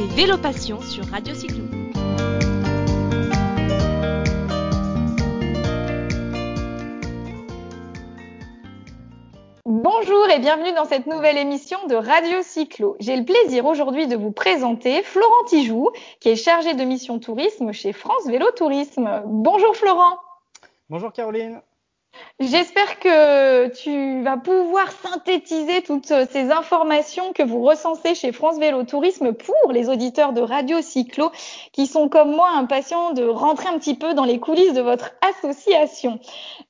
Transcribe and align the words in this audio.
Retrouvez 0.00 0.22
Vélo 0.22 0.38
Passion 0.38 0.80
sur 0.80 1.04
Radio 1.06 1.34
Cyclo. 1.34 1.64
Bonjour 9.66 10.30
et 10.30 10.38
bienvenue 10.38 10.72
dans 10.72 10.86
cette 10.86 11.06
nouvelle 11.06 11.36
émission 11.36 11.78
de 11.86 11.94
Radio 11.96 12.38
Cyclo. 12.42 12.96
J'ai 13.00 13.16
le 13.16 13.24
plaisir 13.24 13.66
aujourd'hui 13.66 14.06
de 14.06 14.16
vous 14.16 14.32
présenter 14.32 15.02
Florent 15.02 15.44
Tijoux, 15.46 15.90
qui 16.20 16.30
est 16.30 16.36
chargé 16.36 16.74
de 16.74 16.84
mission 16.84 17.18
tourisme 17.18 17.72
chez 17.72 17.92
France 17.92 18.26
Vélo 18.26 18.50
Tourisme. 18.52 19.22
Bonjour 19.26 19.76
Florent. 19.76 20.18
Bonjour 20.88 21.12
Caroline. 21.12 21.60
J'espère 22.40 22.98
que 22.98 23.68
tu 23.68 24.22
vas 24.22 24.38
pouvoir 24.38 24.90
synthétiser 24.92 25.82
toutes 25.82 26.06
ces 26.06 26.50
informations 26.50 27.32
que 27.34 27.42
vous 27.42 27.62
recensez 27.62 28.14
chez 28.14 28.32
France 28.32 28.58
Vélo 28.58 28.82
Tourisme 28.84 29.34
pour 29.34 29.72
les 29.72 29.90
auditeurs 29.90 30.32
de 30.32 30.40
Radio 30.40 30.80
Cyclo 30.80 31.30
qui 31.72 31.86
sont 31.86 32.08
comme 32.08 32.30
moi 32.30 32.50
impatients 32.56 33.12
de 33.12 33.24
rentrer 33.24 33.68
un 33.68 33.78
petit 33.78 33.94
peu 33.94 34.14
dans 34.14 34.24
les 34.24 34.40
coulisses 34.40 34.72
de 34.72 34.80
votre 34.80 35.12
association. 35.20 36.18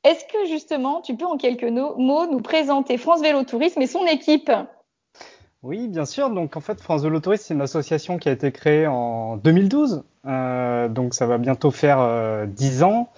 Est-ce 0.03 0.25
que 0.25 0.47
justement 0.49 1.03
tu 1.03 1.15
peux 1.15 1.27
en 1.27 1.37
quelques 1.37 1.63
mots 1.63 2.27
nous 2.27 2.41
présenter 2.41 2.99
France 2.99 3.21
Vélo 3.23 3.45
Tourisme 3.45 3.81
et 3.81 3.87
son 3.87 4.05
équipe? 4.07 4.51
Oui, 5.63 5.89
bien 5.89 6.07
sûr. 6.07 6.31
Donc 6.31 6.57
en 6.57 6.61
fait, 6.61 6.81
France 6.81 7.03
Vélo 7.03 7.21
Tourisme, 7.21 7.45
c'est 7.47 7.55
une 7.55 7.61
association 7.61 8.19
qui 8.19 8.29
a 8.29 8.33
été 8.33 8.51
créée 8.51 8.87
en 8.87 9.37
2012. 9.37 10.05
Euh, 10.27 10.89
donc 10.89 11.15
ça 11.15 11.27
va 11.27 11.39
bientôt 11.39 11.71
faire 11.71 12.01
euh, 12.01 12.47
10 12.47 12.83
ans. 12.83 13.11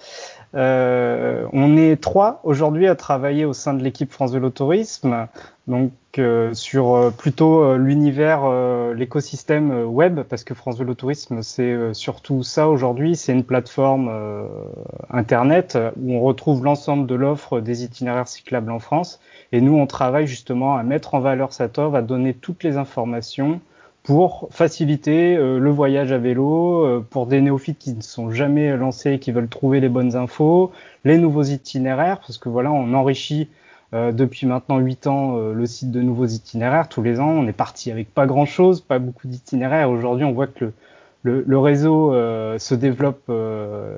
Euh, 0.55 1.47
on 1.51 1.77
est 1.77 1.99
trois 1.99 2.39
aujourd'hui 2.43 2.87
à 2.87 2.95
travailler 2.95 3.45
au 3.45 3.53
sein 3.53 3.73
de 3.73 3.83
l'équipe 3.83 4.11
France 4.11 4.33
Vélo 4.33 4.51
Tourisme, 4.51 5.27
donc 5.67 5.91
euh, 6.19 6.53
sur 6.53 6.93
euh, 6.93 7.09
plutôt 7.09 7.63
euh, 7.63 7.77
l'univers, 7.77 8.47
l'écosystème 8.93 9.85
web, 9.85 10.21
parce 10.21 10.43
que 10.43 10.53
France 10.53 10.77
Vélo 10.77 10.93
Tourisme 10.93 11.41
c'est 11.41 11.93
surtout 11.93 12.43
ça 12.43 12.69
aujourd'hui. 12.69 13.15
C'est 13.15 13.33
une 13.33 13.43
plateforme 13.43 14.11
internet 15.09 15.77
où 16.01 16.13
on 16.13 16.21
retrouve 16.21 16.63
l'ensemble 16.63 17.07
de 17.07 17.15
l'offre 17.15 17.59
des 17.59 17.83
itinéraires 17.83 18.27
cyclables 18.27 18.71
en 18.71 18.79
France, 18.79 19.19
et 19.51 19.61
nous 19.61 19.75
on 19.75 19.87
travaille 19.87 20.27
justement 20.27 20.75
à 20.75 20.83
mettre 20.83 21.15
en 21.15 21.19
valeur 21.19 21.51
cette 21.53 21.79
offre, 21.79 21.95
à 21.95 22.01
donner 22.01 22.33
toutes 22.33 22.63
les 22.63 22.77
informations 22.77 23.59
pour 24.03 24.49
faciliter 24.51 25.37
euh, 25.37 25.59
le 25.59 25.69
voyage 25.71 26.11
à 26.11 26.17
vélo, 26.17 26.85
euh, 26.85 27.05
pour 27.09 27.25
des 27.25 27.39
néophytes 27.39 27.79
qui 27.79 27.93
ne 27.93 28.01
sont 28.01 28.31
jamais 28.31 28.75
lancés, 28.75 29.17
qui 29.17 29.31
veulent 29.31 29.47
trouver 29.47 29.79
les 29.79 29.89
bonnes 29.89 30.17
infos, 30.17 30.71
les 31.05 31.17
nouveaux 31.17 31.43
itinéraires, 31.43 32.19
parce 32.19 32.37
que 32.37 32.49
voilà, 32.49 32.71
on 32.71 32.93
enrichit 32.93 33.49
euh, 33.93 34.11
depuis 34.11 34.45
maintenant 34.45 34.79
8 34.79 35.07
ans 35.07 35.37
le 35.37 35.65
site 35.65 35.91
de 35.91 36.01
nouveaux 36.01 36.25
itinéraires 36.25 36.89
tous 36.89 37.01
les 37.01 37.19
ans. 37.19 37.29
On 37.29 37.47
est 37.47 37.53
parti 37.53 37.91
avec 37.91 38.13
pas 38.13 38.25
grand-chose, 38.25 38.81
pas 38.81 38.99
beaucoup 38.99 39.27
d'itinéraires. 39.27 39.89
Aujourd'hui, 39.89 40.25
on 40.25 40.33
voit 40.33 40.47
que 40.47 40.73
le, 41.25 41.41
le, 41.47 41.57
réseau 41.57 42.11
se 42.11 42.75
développe 42.75 43.31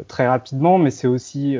très 0.07 0.27
rapidement, 0.27 0.77
mais 0.77 0.91
c'est 0.91 1.07
aussi 1.07 1.57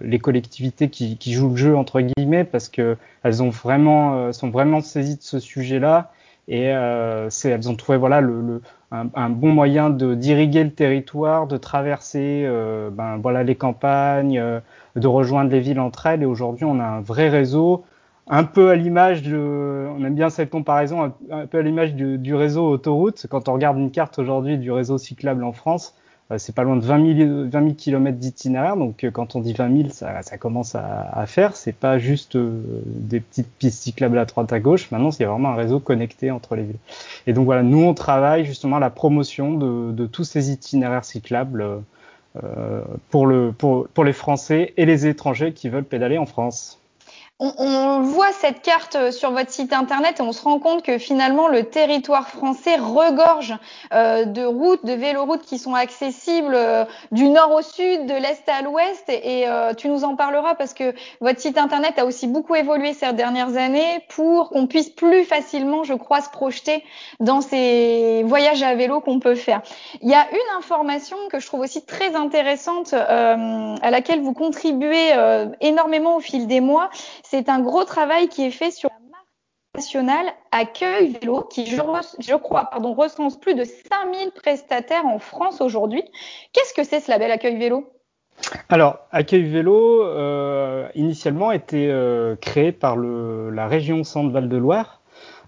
les 0.00 0.18
collectivités 0.20 0.90
qui, 0.90 1.16
qui, 1.16 1.32
jouent 1.32 1.50
le 1.50 1.56
jeu 1.56 1.76
entre 1.76 2.00
guillemets 2.00 2.44
parce 2.44 2.68
que 2.68 2.96
elles 3.24 3.42
ont 3.42 3.50
vraiment 3.50 4.32
sont 4.32 4.50
vraiment 4.50 4.80
saisies 4.80 5.16
de 5.16 5.22
ce 5.22 5.40
sujet-là 5.40 6.12
et 6.48 6.72
euh, 6.72 7.28
elles 7.44 7.68
ont 7.68 7.76
trouvé 7.76 7.98
voilà 7.98 8.20
le, 8.20 8.40
le 8.40 8.62
un, 8.90 9.28
bon 9.28 9.52
moyen 9.52 9.90
de 9.90 10.14
d'irriguer 10.14 10.64
le 10.64 10.72
territoire, 10.72 11.46
de 11.46 11.58
traverser 11.58 12.44
euh, 12.46 12.88
ben 12.90 13.18
voilà 13.18 13.42
les 13.42 13.54
campagnes, 13.54 14.38
euh, 14.38 14.60
de 14.96 15.06
rejoindre 15.06 15.50
les 15.50 15.60
villes 15.60 15.80
entre 15.80 16.06
elles. 16.06 16.22
Et 16.22 16.26
aujourd'hui, 16.26 16.64
on 16.64 16.80
a 16.80 16.84
un 16.84 17.00
vrai 17.02 17.28
réseau, 17.28 17.84
un 18.28 18.44
peu 18.44 18.70
à 18.70 18.76
l'image 18.76 19.22
de, 19.22 19.88
on 19.94 20.02
aime 20.04 20.14
bien 20.14 20.30
cette 20.30 20.48
comparaison, 20.48 21.04
un, 21.04 21.12
un 21.30 21.46
peu 21.46 21.58
à 21.58 21.62
l'image 21.62 21.94
du, 21.94 22.16
du, 22.16 22.34
réseau 22.34 22.66
autoroute. 22.66 23.26
Quand 23.28 23.50
on 23.50 23.52
regarde 23.52 23.76
une 23.76 23.90
carte 23.90 24.18
aujourd'hui 24.18 24.56
du 24.56 24.72
réseau 24.72 24.96
cyclable 24.96 25.44
en 25.44 25.52
France, 25.52 25.94
c'est 26.36 26.54
pas 26.54 26.62
loin 26.62 26.76
de 26.76 26.84
20 26.84 27.16
000, 27.16 27.48
20 27.48 27.50
000 27.50 27.74
km 27.74 28.18
d'itinéraire. 28.18 28.76
Donc, 28.76 29.02
euh, 29.02 29.10
quand 29.10 29.34
on 29.34 29.40
dit 29.40 29.54
20 29.54 29.76
000, 29.76 29.88
ça, 29.90 30.22
commence 30.36 30.74
à, 30.74 31.08
à 31.10 31.26
faire. 31.26 31.56
C'est 31.56 31.72
pas 31.72 31.98
juste 31.98 32.36
euh, 32.36 32.60
des 32.84 33.20
petites 33.20 33.50
pistes 33.58 33.82
cyclables 33.82 34.18
à 34.18 34.26
droite 34.26 34.52
à 34.52 34.60
gauche. 34.60 34.90
Maintenant, 34.90 35.10
il 35.10 35.22
y 35.22 35.24
a 35.24 35.30
vraiment 35.30 35.50
un 35.50 35.54
réseau 35.54 35.80
connecté 35.80 36.30
entre 36.30 36.54
les 36.54 36.64
villes. 36.64 36.78
Et 37.26 37.32
donc 37.32 37.46
voilà, 37.46 37.62
nous 37.62 37.82
on 37.82 37.94
travaille 37.94 38.44
justement 38.44 38.76
à 38.76 38.80
la 38.80 38.90
promotion 38.90 39.54
de, 39.54 40.06
tous 40.06 40.24
ces 40.24 40.50
itinéraires 40.50 41.04
cyclables 41.04 41.64
euh, 42.42 42.82
pour, 43.10 43.26
le, 43.26 43.52
pour, 43.52 43.88
pour 43.88 44.04
les 44.04 44.12
Français 44.12 44.74
et 44.76 44.84
les 44.84 45.06
étrangers 45.06 45.52
qui 45.52 45.70
veulent 45.70 45.84
pédaler 45.84 46.18
en 46.18 46.26
France 46.26 46.78
on, 47.40 47.52
on, 47.56 48.00
voit 48.00 48.32
cette 48.32 48.62
carte 48.62 48.96
euh, 48.96 49.12
sur 49.12 49.30
votre 49.30 49.50
site 49.50 49.72
internet 49.72 50.18
et 50.18 50.22
on 50.22 50.32
se 50.32 50.42
rend 50.42 50.58
compte 50.58 50.82
que 50.82 50.98
finalement 50.98 51.46
le 51.46 51.64
territoire 51.64 52.28
français 52.28 52.76
regorge 52.76 53.56
euh, 53.92 54.24
de 54.24 54.44
routes, 54.44 54.84
de 54.84 54.92
véloroutes 54.92 55.42
qui 55.42 55.58
sont 55.58 55.74
accessibles 55.74 56.54
euh, 56.54 56.84
du 57.12 57.28
nord 57.28 57.52
au 57.52 57.62
sud, 57.62 58.06
de 58.06 58.14
l'est 58.14 58.42
à 58.48 58.62
l'ouest. 58.62 59.04
Et, 59.08 59.48
euh, 59.48 59.72
tu 59.72 59.88
nous 59.88 60.02
en 60.02 60.16
parleras 60.16 60.56
parce 60.56 60.74
que 60.74 60.94
votre 61.20 61.38
site 61.38 61.58
internet 61.58 61.98
a 61.98 62.06
aussi 62.06 62.26
beaucoup 62.26 62.56
évolué 62.56 62.92
ces 62.92 63.12
dernières 63.12 63.56
années 63.56 64.04
pour 64.08 64.50
qu'on 64.50 64.66
puisse 64.66 64.90
plus 64.90 65.24
facilement, 65.24 65.84
je 65.84 65.94
crois, 65.94 66.20
se 66.20 66.30
projeter 66.30 66.82
dans 67.20 67.40
ces 67.40 68.24
voyages 68.24 68.64
à 68.64 68.74
vélo 68.74 69.00
qu'on 69.00 69.20
peut 69.20 69.36
faire. 69.36 69.62
Il 70.02 70.08
y 70.08 70.14
a 70.14 70.26
une 70.32 70.58
information 70.58 71.16
que 71.30 71.38
je 71.38 71.46
trouve 71.46 71.60
aussi 71.60 71.84
très 71.84 72.16
intéressante 72.16 72.94
euh, 72.94 73.76
à 73.80 73.90
laquelle 73.90 74.22
vous 74.22 74.34
contribuez 74.34 75.12
énormément 75.60 76.16
au 76.16 76.20
fil 76.20 76.48
des 76.48 76.60
mois 76.60 76.90
c'est 77.30 77.48
un 77.48 77.60
gros 77.60 77.84
travail 77.84 78.28
qui 78.28 78.44
est 78.44 78.50
fait 78.50 78.70
sur 78.70 78.88
la 78.88 79.10
marque 79.10 79.26
nationale 79.74 80.26
Accueil 80.50 81.18
Vélo, 81.20 81.42
qui, 81.42 81.66
je, 81.66 82.34
crois, 82.36 82.70
recense 82.72 83.38
plus 83.38 83.54
de 83.54 83.64
5000 83.64 84.30
prestataires 84.32 85.04
en 85.04 85.18
France 85.18 85.60
aujourd'hui. 85.60 86.02
Qu'est-ce 86.52 86.72
que 86.72 86.84
c'est 86.84 87.00
ce 87.00 87.10
label 87.10 87.30
Accueil 87.30 87.58
Vélo? 87.58 87.92
Alors, 88.70 89.00
Accueil 89.12 89.42
Vélo, 89.42 90.04
euh, 90.04 90.88
initialement, 90.94 91.52
était 91.52 91.88
euh, 91.90 92.34
créé 92.36 92.72
par 92.72 92.96
la 92.96 93.66
région 93.66 94.04
Centre-Val 94.04 94.48
de 94.48 94.56
Loire 94.56 95.02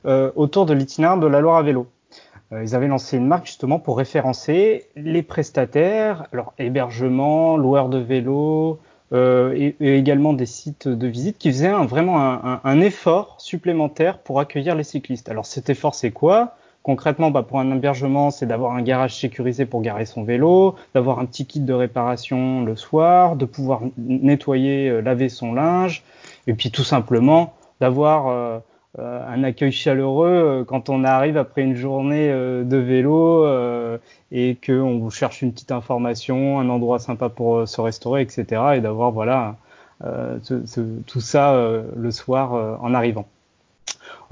euh, 0.05 0.33
autour 0.37 0.67
de 0.67 0.75
l'itinéraire 0.75 1.17
de 1.17 1.27
la 1.27 1.41
Loire 1.41 1.57
à 1.57 1.63
vélo. 1.63 1.87
Ils 2.53 2.75
avaient 2.75 2.89
lancé 2.89 3.17
une 3.17 3.29
marque 3.29 3.47
justement 3.47 3.79
pour 3.79 3.97
référencer 3.97 4.89
les 4.97 5.23
prestataires, 5.23 6.27
alors 6.33 6.53
hébergement, 6.59 7.57
loueurs 7.57 7.89
de 7.89 7.99
vélo, 7.99 8.81
euh, 9.13 9.53
et, 9.57 9.77
et, 9.81 9.97
également 9.97 10.33
des 10.33 10.47
sites 10.47 10.87
de 10.87 11.07
visite 11.09 11.37
qui 11.39 11.51
faisaient 11.51 11.69
un, 11.69 11.85
vraiment 11.85 12.61
un, 12.65 12.81
effort 12.81 13.37
supplémentaire 13.39 14.19
pour 14.19 14.39
accueillir 14.39 14.77
les 14.77 14.85
cyclistes. 14.85 15.29
Alors 15.29 15.47
cet 15.47 15.69
effort, 15.69 15.95
c'est 15.95 16.13
quoi? 16.13 16.55
Concrètement, 16.83 17.31
bah, 17.31 17.43
pour 17.43 17.61
un 17.61 17.71
hébergement, 17.73 18.31
c'est 18.31 18.47
d'avoir 18.47 18.75
un 18.75 18.83
garage 18.83 19.19
sécurisé 19.19 19.67
pour 19.67 19.83
garer 19.83 20.07
son 20.07 20.23
vélo, 20.23 20.77
d'avoir 20.95 21.19
un 21.19 21.27
petit 21.27 21.45
kit 21.45 21.61
de 21.61 21.73
réparation 21.75 22.65
le 22.65 22.77
soir, 22.77 23.37
de 23.37 23.45
pouvoir 23.45 23.83
nettoyer, 23.99 24.89
euh, 24.89 25.01
laver 25.01 25.29
son 25.29 25.53
linge, 25.53 26.05
et 26.47 26.55
puis 26.55 26.71
tout 26.71 26.85
simplement 26.85 27.53
d'avoir 27.81 28.29
euh, 28.29 28.61
un 28.99 29.45
accueil 29.45 29.73
chaleureux 29.73 30.29
euh, 30.29 30.65
quand 30.65 30.89
on 30.89 31.05
arrive 31.05 31.37
après 31.37 31.63
une 31.63 31.77
journée 31.77 32.31
euh, 32.31 32.65
de 32.65 32.77
vélo 32.77 33.47
et 34.33 34.57
qu'on 34.65 34.99
vous 34.99 35.11
cherche 35.11 35.43
une 35.43 35.53
petite 35.53 35.73
information, 35.73 36.59
un 36.59 36.69
endroit 36.69 36.99
sympa 36.99 37.29
pour 37.29 37.67
se 37.69 37.81
restaurer, 37.81 38.23
etc. 38.23 38.63
Et 38.77 38.81
d'avoir 38.81 39.11
voilà 39.11 39.57
tout 40.47 41.21
ça 41.21 41.83
le 41.97 42.11
soir 42.11 42.79
en 42.83 42.95
arrivant. 42.95 43.27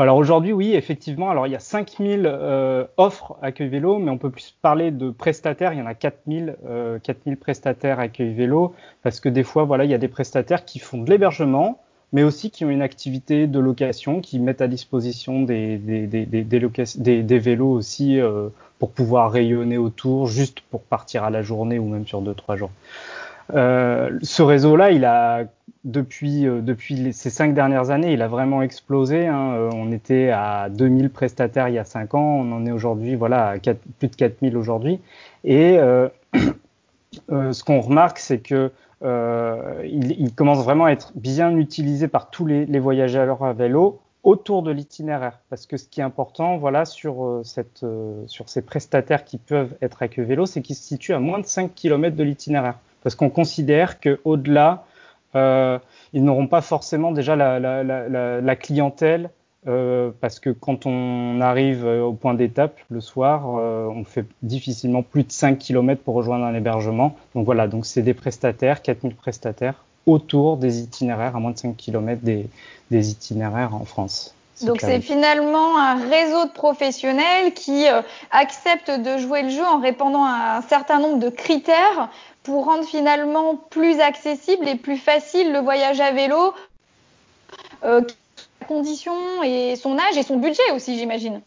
Alors 0.01 0.17
aujourd'hui, 0.17 0.53
oui, 0.53 0.75
effectivement, 0.75 1.29
alors 1.29 1.49
il 1.49 1.51
y 1.51 1.57
a 1.57 1.61
5000 1.61 2.23
euh, 2.25 2.85
offres 2.99 3.37
accueil 3.43 3.69
vélo, 3.69 3.99
mais 3.99 4.13
on 4.13 4.19
peut 4.19 4.31
plus 4.31 4.57
parler 4.63 4.93
de 4.93 5.11
prestataires. 5.11 5.73
Il 5.73 5.81
y 5.81 5.83
en 5.83 5.87
a 5.87 5.95
4000, 5.95 6.57
euh, 6.69 7.01
4000 7.01 7.37
prestataires 7.37 7.99
accueil 7.99 8.33
vélo, 8.33 8.75
parce 9.03 9.19
que 9.19 9.29
des 9.29 9.43
fois, 9.43 9.65
voilà, 9.65 9.85
il 9.85 9.91
y 9.91 9.95
a 9.95 9.99
des 9.99 10.07
prestataires 10.07 10.65
qui 10.65 10.79
font 10.79 11.03
de 11.03 11.11
l'hébergement, 11.11 11.81
mais 12.13 12.23
aussi 12.23 12.51
qui 12.51 12.65
ont 12.65 12.71
une 12.71 12.83
activité 12.83 13.47
de 13.47 13.59
location, 13.59 14.21
qui 14.21 14.39
mettent 14.39 14.63
à 14.63 14.69
disposition 14.69 15.43
des, 15.43 15.79
vélos 15.79 17.71
aussi 17.71 18.21
euh, 18.21 18.49
pour 18.79 18.91
pouvoir 18.93 19.31
rayonner 19.31 19.79
autour, 19.79 20.27
juste 20.27 20.61
pour 20.71 20.83
partir 20.83 21.25
à 21.25 21.31
la 21.31 21.43
journée 21.43 21.79
ou 21.79 21.89
même 21.89 22.07
sur 22.07 22.23
deux 22.23 22.35
trois 22.35 22.57
jours. 22.57 22.71
Euh, 23.55 24.19
ce 24.23 24.43
réseau-là, 24.43 24.91
il 24.91 25.05
a 25.05 25.45
depuis 25.85 26.47
euh, 26.47 26.61
ces 27.13 27.31
cinq 27.31 27.55
dernières 27.55 27.91
années, 27.91 28.13
il 28.13 28.23
a 28.23 28.29
vraiment 28.29 28.63
explosé. 28.63 29.27
Hein. 29.27 29.71
On 29.73 29.93
était 29.93 30.31
à 30.31 30.69
2000 30.71 31.11
prestataires 31.11 31.69
il 31.69 31.75
y 31.75 31.79
a 31.79 31.85
cinq 31.85 32.15
ans, 32.15 32.41
on 32.41 32.53
en 32.53 32.67
est 32.67 32.73
aujourd'hui, 32.73 33.15
voilà, 33.15 33.49
à 33.49 33.59
4, 33.59 33.79
plus 33.99 34.09
de 34.09 34.17
4000 34.17 34.57
aujourd'hui. 34.57 35.01
Et 35.45 35.79
ce 37.29 37.65
qu'on 37.65 37.81
remarque, 37.81 38.19
c'est 38.19 38.39
que 38.39 38.71
euh, 39.03 39.83
il, 39.85 40.13
il, 40.21 40.35
commence 40.35 40.65
vraiment 40.65 40.87
à 40.87 40.91
être 40.91 41.13
bien 41.15 41.57
utilisé 41.57 42.09
par 42.09 42.31
tous 42.31 42.47
les, 42.47 42.67
les 42.67 42.81
voyageurs 42.81 43.45
à 43.45 43.53
vélo 43.53 44.01
autour 44.25 44.63
de 44.63 44.73
l'itinéraire. 44.73 45.39
Parce 45.51 45.67
que 45.67 45.77
ce 45.77 45.87
qui 45.89 46.01
est 46.01 46.05
important, 46.05 46.57
voilà, 46.59 46.85
sur, 46.85 47.25
euh, 47.25 47.43
cette, 47.45 47.85
euh, 47.85 48.25
sur 48.27 48.49
ces 48.49 48.63
prestataires 48.63 49.25
qui 49.25 49.39
peuvent 49.39 49.77
être 49.81 50.03
à 50.03 50.09
queue 50.09 50.23
vélo, 50.23 50.47
c'est 50.47 50.63
qu'ils 50.63 50.77
se 50.77 50.83
situent 50.83 51.15
à 51.15 51.21
moins 51.21 51.39
de 51.39 51.47
5 51.47 51.75
km 51.75 52.17
de 52.17 52.25
l'itinéraire. 52.25 52.75
Parce 53.03 53.15
qu'on 53.15 53.31
considère 53.31 54.01
qu'au-delà, 54.01 54.85
euh, 55.37 55.79
ils 56.13 56.25
n'auront 56.25 56.49
pas 56.49 56.61
forcément 56.61 57.13
déjà 57.13 57.37
la, 57.37 57.61
la, 57.61 57.85
la, 57.85 58.41
la 58.41 58.57
clientèle 58.57 59.31
euh, 59.67 60.11
parce 60.21 60.41
que 60.41 60.51
quand 60.51 60.87
on 60.87 61.41
arrive 61.41 61.85
au 61.85 62.13
point 62.13 62.35
d'étape 62.35 62.79
le 62.91 63.01
soir, 63.01 63.47
on 63.49 64.05
fait 64.05 64.25
difficilement 64.43 65.03
plus 65.03 65.25
de 65.25 65.33
5 65.33 65.59
km 65.59 66.03
pour 66.03 66.15
rejoindre 66.15 66.45
un 66.45 66.55
hébergement. 66.55 67.17
Donc 67.35 67.45
voilà, 67.45 67.67
donc 67.69 67.87
c'est 67.87 68.03
des 68.03 68.15
prestataires, 68.15 68.83
4000 68.83 69.15
prestataires 69.15 69.85
autour 70.07 70.57
des 70.57 70.81
itinéraires 70.81 71.37
à 71.37 71.41
moins 71.41 71.51
de 71.51 71.59
5 71.59 71.77
km 71.77 72.23
des, 72.23 72.49
des 72.91 73.11
itinéraires 73.11 73.75
en 73.75 73.85
France. 73.85 74.35
Donc 74.63 74.81
c'est 74.81 75.01
finalement 75.01 75.79
un 75.79 76.09
réseau 76.09 76.47
de 76.47 76.51
professionnels 76.51 77.55
qui 77.55 77.87
euh, 77.89 78.03
acceptent 78.31 78.91
de 78.91 79.19
jouer 79.19 79.43
le 79.43 79.51
jeu 79.51 79.65
en 79.65 79.81
répondant 79.81 80.25
à 80.25 80.57
un 80.57 80.63
certain 80.63 80.99
nombre 80.99 81.21
de 81.21 81.29
critères 81.29 82.09
pour 82.43 82.65
rendre 82.65 82.85
finalement 82.85 83.55
plus 83.55 84.01
accessible 84.01 84.67
et 84.67 84.75
plus 84.75 84.97
facile 84.97 85.53
le 85.53 85.61
voyage 85.61 86.01
à 86.01 86.11
vélo, 86.11 86.55
euh, 87.85 88.01
condition 88.69 89.43
et 89.43 89.75
son 89.75 89.99
âge 89.99 90.17
et 90.17 90.23
son 90.23 90.37
budget 90.37 90.71
aussi, 90.75 90.99
j'imagine. 90.99 91.41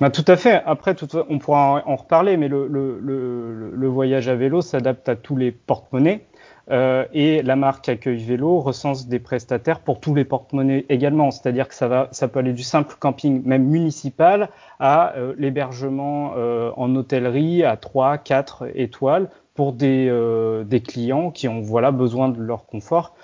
Bah, 0.00 0.10
tout 0.10 0.24
à 0.26 0.36
fait. 0.36 0.62
Après, 0.66 0.94
tout, 0.94 1.08
on 1.28 1.38
pourra 1.38 1.82
en 1.86 1.96
reparler, 1.96 2.36
mais 2.36 2.48
le, 2.48 3.88
voyage 3.88 4.28
à 4.28 4.34
vélo 4.34 4.60
s'adapte 4.60 5.08
à 5.08 5.16
tous 5.16 5.36
les 5.36 5.52
porte-monnaies. 5.52 6.26
Euh, 6.70 7.04
et 7.12 7.42
la 7.42 7.56
marque 7.56 7.88
Accueil 7.88 8.18
Vélo 8.18 8.60
recense 8.60 9.08
des 9.08 9.18
prestataires 9.18 9.80
pour 9.80 9.98
tous 9.98 10.14
les 10.14 10.24
porte-monnaies 10.24 10.86
également. 10.88 11.30
C'est-à-dire 11.30 11.68
que 11.68 11.74
ça, 11.74 11.88
va, 11.88 12.08
ça 12.12 12.28
peut 12.28 12.38
aller 12.38 12.52
du 12.52 12.62
simple 12.62 12.94
camping, 12.98 13.42
même 13.44 13.64
municipal, 13.64 14.48
à 14.78 15.14
euh, 15.16 15.34
l'hébergement 15.38 16.34
euh, 16.36 16.70
en 16.76 16.94
hôtellerie 16.94 17.64
à 17.64 17.76
3, 17.76 18.18
4 18.18 18.68
étoiles 18.74 19.28
pour 19.54 19.72
des, 19.74 20.10
des 20.64 20.80
clients 20.80 21.30
qui 21.30 21.46
ont 21.46 21.60
voilà, 21.60 21.90
besoin 21.90 22.30
de 22.30 22.40
leur 22.40 22.64
confort. 22.64 23.14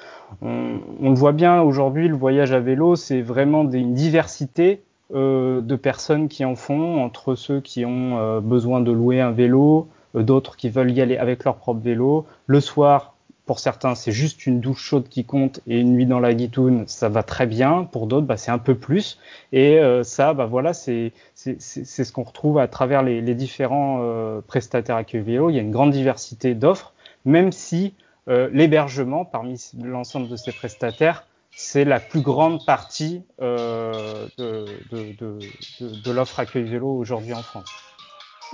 On, 0.42 0.78
le 1.02 1.14
voit 1.14 1.32
bien 1.32 1.62
aujourd'hui, 1.62 2.08
le 2.08 2.16
voyage 2.16 2.52
à 2.52 2.60
vélo, 2.60 2.96
c'est 2.96 3.22
vraiment 3.22 3.68
une 3.70 3.94
diversité 3.94 4.82
de 5.10 5.76
personnes 5.76 6.28
qui 6.28 6.44
en 6.44 6.54
font, 6.54 7.02
entre 7.02 7.34
ceux 7.34 7.60
qui 7.60 7.86
ont 7.86 8.40
besoin 8.40 8.80
de 8.80 8.92
louer 8.92 9.22
un 9.22 9.30
vélo, 9.30 9.88
d'autres 10.14 10.56
qui 10.56 10.68
veulent 10.68 10.90
y 10.90 11.00
aller 11.00 11.16
avec 11.16 11.44
leur 11.44 11.56
propre 11.56 11.80
vélo. 11.80 12.26
Le 12.46 12.60
soir, 12.60 13.14
pour 13.48 13.60
certains, 13.60 13.94
c'est 13.94 14.12
juste 14.12 14.46
une 14.46 14.60
douche 14.60 14.82
chaude 14.82 15.08
qui 15.08 15.24
compte 15.24 15.60
et 15.66 15.80
une 15.80 15.94
nuit 15.94 16.04
dans 16.04 16.20
la 16.20 16.34
guitoune, 16.34 16.84
ça 16.86 17.08
va 17.08 17.22
très 17.22 17.46
bien. 17.46 17.88
Pour 17.90 18.06
d'autres, 18.06 18.26
bah, 18.26 18.36
c'est 18.36 18.50
un 18.50 18.58
peu 18.58 18.74
plus. 18.74 19.18
Et 19.52 19.78
euh, 19.78 20.04
ça, 20.04 20.34
bah, 20.34 20.44
voilà, 20.44 20.74
c'est 20.74 21.12
ce 21.34 22.12
qu'on 22.12 22.24
retrouve 22.24 22.58
à 22.58 22.68
travers 22.68 23.02
les, 23.02 23.34
différents 23.34 24.00
euh, 24.02 24.42
prestataires 24.46 24.96
accueil 24.96 25.22
vélo. 25.22 25.48
Il 25.48 25.56
y 25.56 25.58
a 25.58 25.62
une 25.62 25.70
grande 25.70 25.92
diversité 25.92 26.54
d'offres, 26.54 26.92
même 27.24 27.50
si 27.50 27.94
euh, 27.94 28.07
l'hébergement 28.52 29.24
parmi 29.24 29.60
l'ensemble 29.82 30.28
de 30.28 30.36
ces 30.36 30.52
prestataires, 30.52 31.24
c'est 31.54 31.84
la 31.84 31.98
plus 31.98 32.20
grande 32.20 32.64
partie 32.66 33.22
de, 33.40 34.28
de, 34.38 35.16
de, 35.18 35.38
de 35.80 36.10
l'offre 36.10 36.38
accueil 36.40 36.64
vélo 36.64 36.88
aujourd'hui 36.88 37.32
en 37.34 37.42
France. 37.42 37.72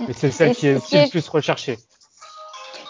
Et 0.07 0.13
c'est 0.13 0.31
celle 0.31 0.55
qui 0.55 0.67
est 0.67 0.75
aussi 0.75 0.97
le 0.97 1.09
plus 1.09 1.27
recherchée. 1.27 1.77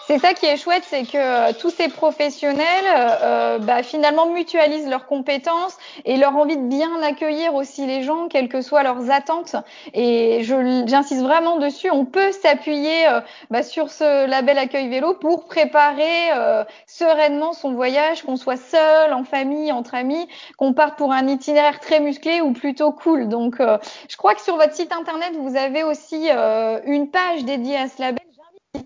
C'est 0.06 0.20
ça 0.20 0.34
qui 0.34 0.46
est 0.46 0.56
chouette, 0.56 0.84
c'est 0.86 1.02
que 1.02 1.16
euh, 1.16 1.52
tous 1.58 1.70
ces 1.70 1.88
professionnels 1.88 2.84
euh, 2.94 3.58
bah, 3.58 3.82
finalement 3.82 4.26
mutualisent 4.26 4.88
leurs 4.88 5.06
compétences 5.06 5.76
et 6.04 6.16
leur 6.16 6.36
envie 6.36 6.56
de 6.56 6.68
bien 6.68 7.02
accueillir 7.02 7.56
aussi 7.56 7.86
les 7.86 8.04
gens, 8.04 8.28
quelles 8.28 8.48
que 8.48 8.60
soient 8.60 8.84
leurs 8.84 9.10
attentes. 9.10 9.56
Et 9.94 10.44
j'insiste 10.44 11.22
vraiment 11.22 11.56
dessus, 11.56 11.90
on 11.90 12.04
peut 12.04 12.30
s'appuyer 12.30 13.08
euh, 13.08 13.20
bah, 13.50 13.64
sur 13.64 13.90
ce 13.90 14.26
label 14.26 14.58
accueil 14.58 14.88
vélo 14.88 15.14
pour 15.14 15.46
préparer 15.46 16.30
euh, 16.32 16.62
sereinement 16.86 17.52
son 17.52 17.72
voyage, 17.72 18.22
qu'on 18.22 18.36
soit 18.36 18.58
seul, 18.58 19.12
en 19.12 19.24
famille, 19.24 19.72
entre 19.72 19.96
amis, 19.96 20.28
qu'on 20.56 20.72
parte 20.72 20.96
pour 20.96 21.10
un 21.10 21.26
itinéraire 21.26 21.80
très 21.80 21.98
musclé 21.98 22.40
ou 22.40 22.52
plutôt 22.52 22.92
cool. 22.92 23.28
Donc, 23.28 23.56
je 23.58 24.16
crois 24.16 24.36
que 24.36 24.40
sur 24.40 24.54
votre 24.54 24.74
site 24.74 24.92
internet, 24.92 25.32
vous 25.36 25.56
avez 25.56 25.82
aussi 25.82 26.28
une 26.86 27.10
page 27.10 27.44
dédiée 27.44 27.76
à 27.76 27.88
ce 27.88 28.00
label 28.00 28.25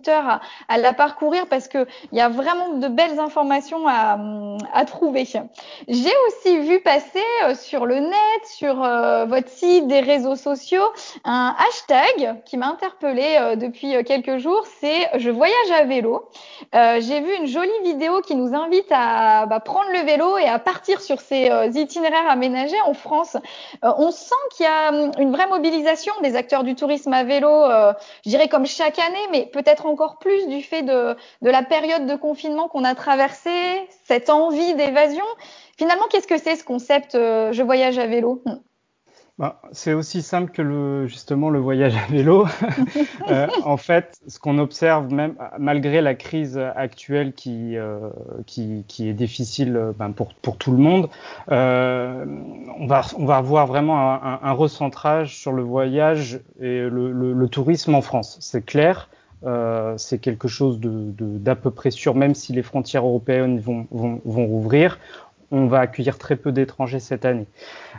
à, 0.09 0.79
la 0.79 0.93
parcourir 0.93 1.47
parce 1.49 1.69
que 1.69 1.87
il 2.13 2.19
y 2.19 2.21
a 2.21 2.29
vraiment 2.29 2.75
de 2.75 2.89
belles 2.89 3.19
informations 3.19 3.87
à, 3.87 4.85
trouver. 4.87 5.25
J'ai 5.25 6.13
aussi 6.27 6.59
vu 6.59 6.81
passer 6.81 7.23
euh, 7.45 7.55
sur 7.55 7.87
le 7.87 8.01
net, 8.01 8.45
sur 8.45 8.83
euh, 8.83 9.25
votre 9.27 9.49
site, 9.49 9.87
des 9.87 10.01
réseaux 10.01 10.37
sociaux, 10.37 10.85
un 11.25 11.55
hashtag 11.69 12.43
qui 12.45 12.57
m'a 12.57 12.69
interpellé 12.69 13.37
euh, 13.39 13.57
depuis 13.57 14.03
quelques 14.05 14.39
jours, 14.39 14.65
c'est 14.81 15.09
je 15.19 15.31
voyage 15.31 15.71
à 15.73 15.85
vélo. 15.85 16.29
J'ai 16.73 17.21
vu 17.21 17.35
une 17.37 17.47
jolie 17.47 17.71
vidéo 17.85 18.21
qui 18.21 18.35
nous 18.35 18.55
invite 18.55 18.91
à 18.91 19.47
bah, 19.47 19.61
prendre 19.61 19.91
le 19.93 20.01
vélo 20.05 20.39
et 20.39 20.47
à 20.47 20.59
partir 20.59 21.01
sur 21.01 21.21
ces 21.21 21.51
itinéraires 21.75 22.29
aménagés 22.29 22.81
en 22.87 22.95
France. 22.95 23.37
on 23.83 24.11
sent 24.11 24.35
qu'il 24.53 24.67
y 24.67 24.69
a 24.69 24.89
hum, 24.89 25.13
une 25.19 25.33
vraie 25.33 25.47
mobilisation 25.47 26.13
des 26.23 26.37
acteurs 26.37 26.65
du 26.65 26.75
tourisme 26.75 27.13
à 27.13 27.25
vélo, 27.25 27.65
je 28.25 28.31
dirais 28.31 28.49
comme 28.49 28.67
chaque 28.67 28.99
année, 28.99 29.27
mais 29.31 29.47
peut-être 29.47 29.80
encore 29.87 30.19
plus 30.19 30.49
du 30.49 30.63
fait 30.63 30.83
de, 30.83 31.17
la 31.43 31.63
période 31.63 32.07
de 32.07 32.17
confinement 32.17 32.69
qu'on 32.69 32.85
a 32.85 32.95
traversé, 32.95 33.51
cette 34.05 34.31
envie 34.31 34.75
d'évasion. 34.75 35.25
Finalement, 35.77 36.05
qu'est-ce 36.11 36.27
que 36.27 36.39
c'est 36.39 36.57
ce 36.57 36.65
concept 36.65 37.15
euh, 37.15 37.53
je 37.53 37.63
voyage 37.63 37.99
à 37.99 38.07
vélo? 38.07 38.43
Bah, 39.39 39.63
c'est 39.73 39.95
aussi 39.95 40.21
simple 40.21 40.53
que 40.53 41.07
justement 41.07 41.49
le 41.49 41.59
voyage 41.59 41.97
à 41.97 42.13
vélo. 42.13 42.47
euh, 43.31 43.47
en 43.65 43.79
fait, 43.79 44.21
ce 44.29 44.39
qu'on 44.39 44.59
observe, 44.59 45.11
même 45.11 45.37
malgré 45.59 46.03
la 46.03 46.15
crise 46.15 46.59
actuelle 46.59 47.33
qui, 47.33 47.79
euh, 47.79 48.11
est 48.47 49.13
difficile 49.15 49.95
ben, 49.99 50.13
pour, 50.13 50.35
tout 50.59 50.73
le 50.73 50.79
monde, 50.79 51.09
on, 51.49 52.87
va, 52.87 53.01
on 53.17 53.29
avoir 53.31 53.67
vraiment 53.67 53.99
un, 54.23 54.53
recentrage 54.53 55.39
sur 55.39 55.53
le 55.53 55.63
voyage 55.63 56.41
et 56.61 56.81
le 56.91 57.47
tourisme 57.49 57.95
en 57.95 58.03
France. 58.03 58.37
C'est 58.41 58.67
clair. 58.67 59.09
Euh, 59.47 59.95
c'est 59.97 60.19
quelque 60.19 60.49
chose 60.49 60.79
d'à 60.81 61.57
peu 61.57 61.71
près 61.71 61.91
sûr, 61.91 62.15
même 62.15 62.35
si 62.35 62.53
les 62.53 62.63
frontières 62.63 63.07
européennes 63.07 63.59
vont, 63.59 63.87
vont, 63.91 64.21
vont 64.25 64.47
rouvrir. 64.47 64.99
On 65.53 65.67
va 65.67 65.81
accueillir 65.81 66.17
très 66.17 66.37
peu 66.37 66.53
d'étrangers 66.53 67.01
cette 67.01 67.25
année. 67.25 67.47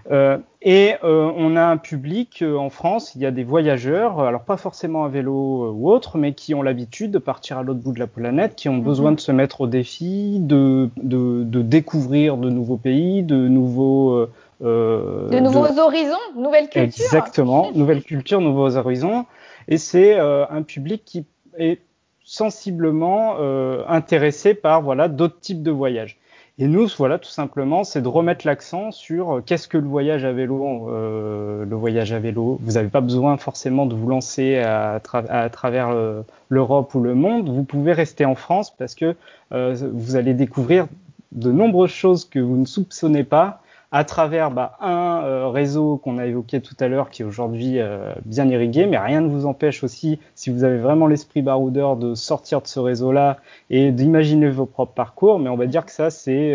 Euh, 0.09 0.37
et 0.61 0.93
euh, 1.03 1.29
on 1.35 1.57
a 1.57 1.63
un 1.63 1.75
public 1.75 2.45
en 2.47 2.69
France, 2.69 3.13
il 3.15 3.21
y 3.21 3.25
a 3.25 3.31
des 3.31 3.43
voyageurs, 3.43 4.21
alors 4.21 4.43
pas 4.43 4.55
forcément 4.55 5.03
à 5.03 5.09
vélo 5.09 5.73
ou 5.75 5.91
autre, 5.91 6.17
mais 6.17 6.33
qui 6.33 6.53
ont 6.53 6.61
l'habitude 6.61 7.11
de 7.11 7.17
partir 7.17 7.57
à 7.57 7.63
l'autre 7.63 7.81
bout 7.81 7.91
de 7.91 7.99
la 7.99 8.07
planète, 8.07 8.55
qui 8.55 8.69
ont 8.69 8.75
mhm. 8.75 8.83
besoin 8.83 9.11
de 9.11 9.19
se 9.19 9.33
mettre 9.33 9.61
au 9.61 9.67
défi, 9.67 10.37
de, 10.39 10.89
de, 10.95 11.43
de 11.43 11.61
découvrir 11.61 12.37
de 12.37 12.49
nouveaux 12.49 12.77
pays, 12.77 13.23
de 13.23 13.47
nouveaux... 13.49 14.27
de 14.61 15.39
nouveaux 15.39 15.77
horizons, 15.77 16.15
nouvelles 16.37 16.69
cultures. 16.69 17.03
Exactement, 17.03 17.71
nouvelles 17.73 18.03
cultures, 18.03 18.39
nouveaux 18.39 18.77
horizons. 18.77 19.25
Et 19.67 19.77
c'est 19.77 20.17
un 20.19 20.63
public 20.63 21.03
qui 21.05 21.25
est 21.57 21.79
sensiblement 22.23 23.35
euh, 23.39 23.83
intéressé 23.87 24.53
par 24.53 24.81
voilà 24.81 25.07
d'autres 25.09 25.39
types 25.39 25.63
de 25.63 25.71
voyages. 25.71 26.17
Et 26.59 26.67
nous, 26.67 26.87
voilà, 26.97 27.17
tout 27.17 27.29
simplement, 27.29 27.83
c'est 27.83 28.01
de 28.01 28.07
remettre 28.07 28.45
l'accent 28.45 28.91
sur 28.91 29.37
euh, 29.37 29.41
qu'est-ce 29.41 29.67
que 29.67 29.77
le 29.77 29.87
voyage 29.87 30.25
à 30.25 30.31
vélo. 30.31 30.89
Euh, 30.89 31.65
le 31.65 31.75
voyage 31.75 32.13
à 32.13 32.19
vélo, 32.19 32.59
vous 32.61 32.73
n'avez 32.73 32.89
pas 32.89 33.01
besoin 33.01 33.37
forcément 33.37 33.85
de 33.85 33.95
vous 33.95 34.07
lancer 34.07 34.59
à, 34.59 35.01
travers 35.01 35.89
euh, 35.89 36.21
l'Europe 36.49 36.93
ou 36.93 37.01
le 37.01 37.15
monde. 37.15 37.49
Vous 37.49 37.63
pouvez 37.63 37.93
rester 37.93 38.25
en 38.25 38.35
France 38.35 38.73
parce 38.77 38.95
que 38.95 39.15
euh, 39.53 39.75
vous 39.93 40.15
allez 40.15 40.33
découvrir 40.33 40.87
de 41.31 41.51
nombreuses 41.51 41.91
choses 41.91 42.25
que 42.25 42.39
vous 42.39 42.57
ne 42.57 42.65
soupçonnez 42.65 43.23
pas 43.23 43.61
à 43.91 44.05
travers 44.05 44.51
bah, 44.51 44.77
un 44.79 45.21
euh, 45.23 45.47
réseau 45.49 45.97
qu'on 45.97 46.17
a 46.17 46.25
évoqué 46.25 46.61
tout 46.61 46.75
à 46.79 46.87
l'heure 46.87 47.09
qui 47.09 47.23
est 47.23 47.25
aujourd'hui 47.25 47.79
euh, 47.79 48.13
bien 48.25 48.47
irrigué, 48.47 48.85
mais 48.85 48.97
rien 48.97 49.21
ne 49.21 49.27
vous 49.27 49.45
empêche 49.45 49.83
aussi, 49.83 50.19
si 50.33 50.49
vous 50.49 50.63
avez 50.63 50.77
vraiment 50.77 51.07
l'esprit 51.07 51.41
baroudeur, 51.41 51.97
de 51.97 52.15
sortir 52.15 52.61
de 52.61 52.67
ce 52.67 52.79
réseau-là 52.79 53.37
et 53.69 53.91
d'imaginer 53.91 54.49
vos 54.49 54.65
propres 54.65 54.93
parcours. 54.93 55.39
Mais 55.39 55.49
on 55.49 55.57
va 55.57 55.65
dire 55.65 55.85
que 55.85 55.91
ça, 55.91 56.09
c'est 56.09 56.53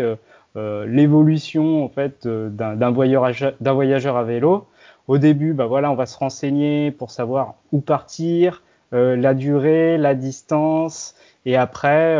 euh, 0.55 0.85
l'évolution 0.87 1.85
en 1.85 1.89
fait 1.89 2.27
d'un 2.27 2.91
voyageur, 2.91 3.53
voyageur 3.61 4.17
à 4.17 4.23
vélo. 4.23 4.65
Au 5.07 5.19
début, 5.19 5.53
bah 5.53 5.67
voilà, 5.67 5.91
on 5.91 5.95
va 5.95 6.07
se 6.07 6.17
renseigner 6.17 6.91
pour 6.91 7.11
savoir 7.11 7.55
où 7.71 7.79
partir, 7.79 8.63
la 8.91 9.33
durée, 9.33 9.97
la 9.97 10.15
distance, 10.15 11.15
et 11.45 11.55
après, 11.55 12.17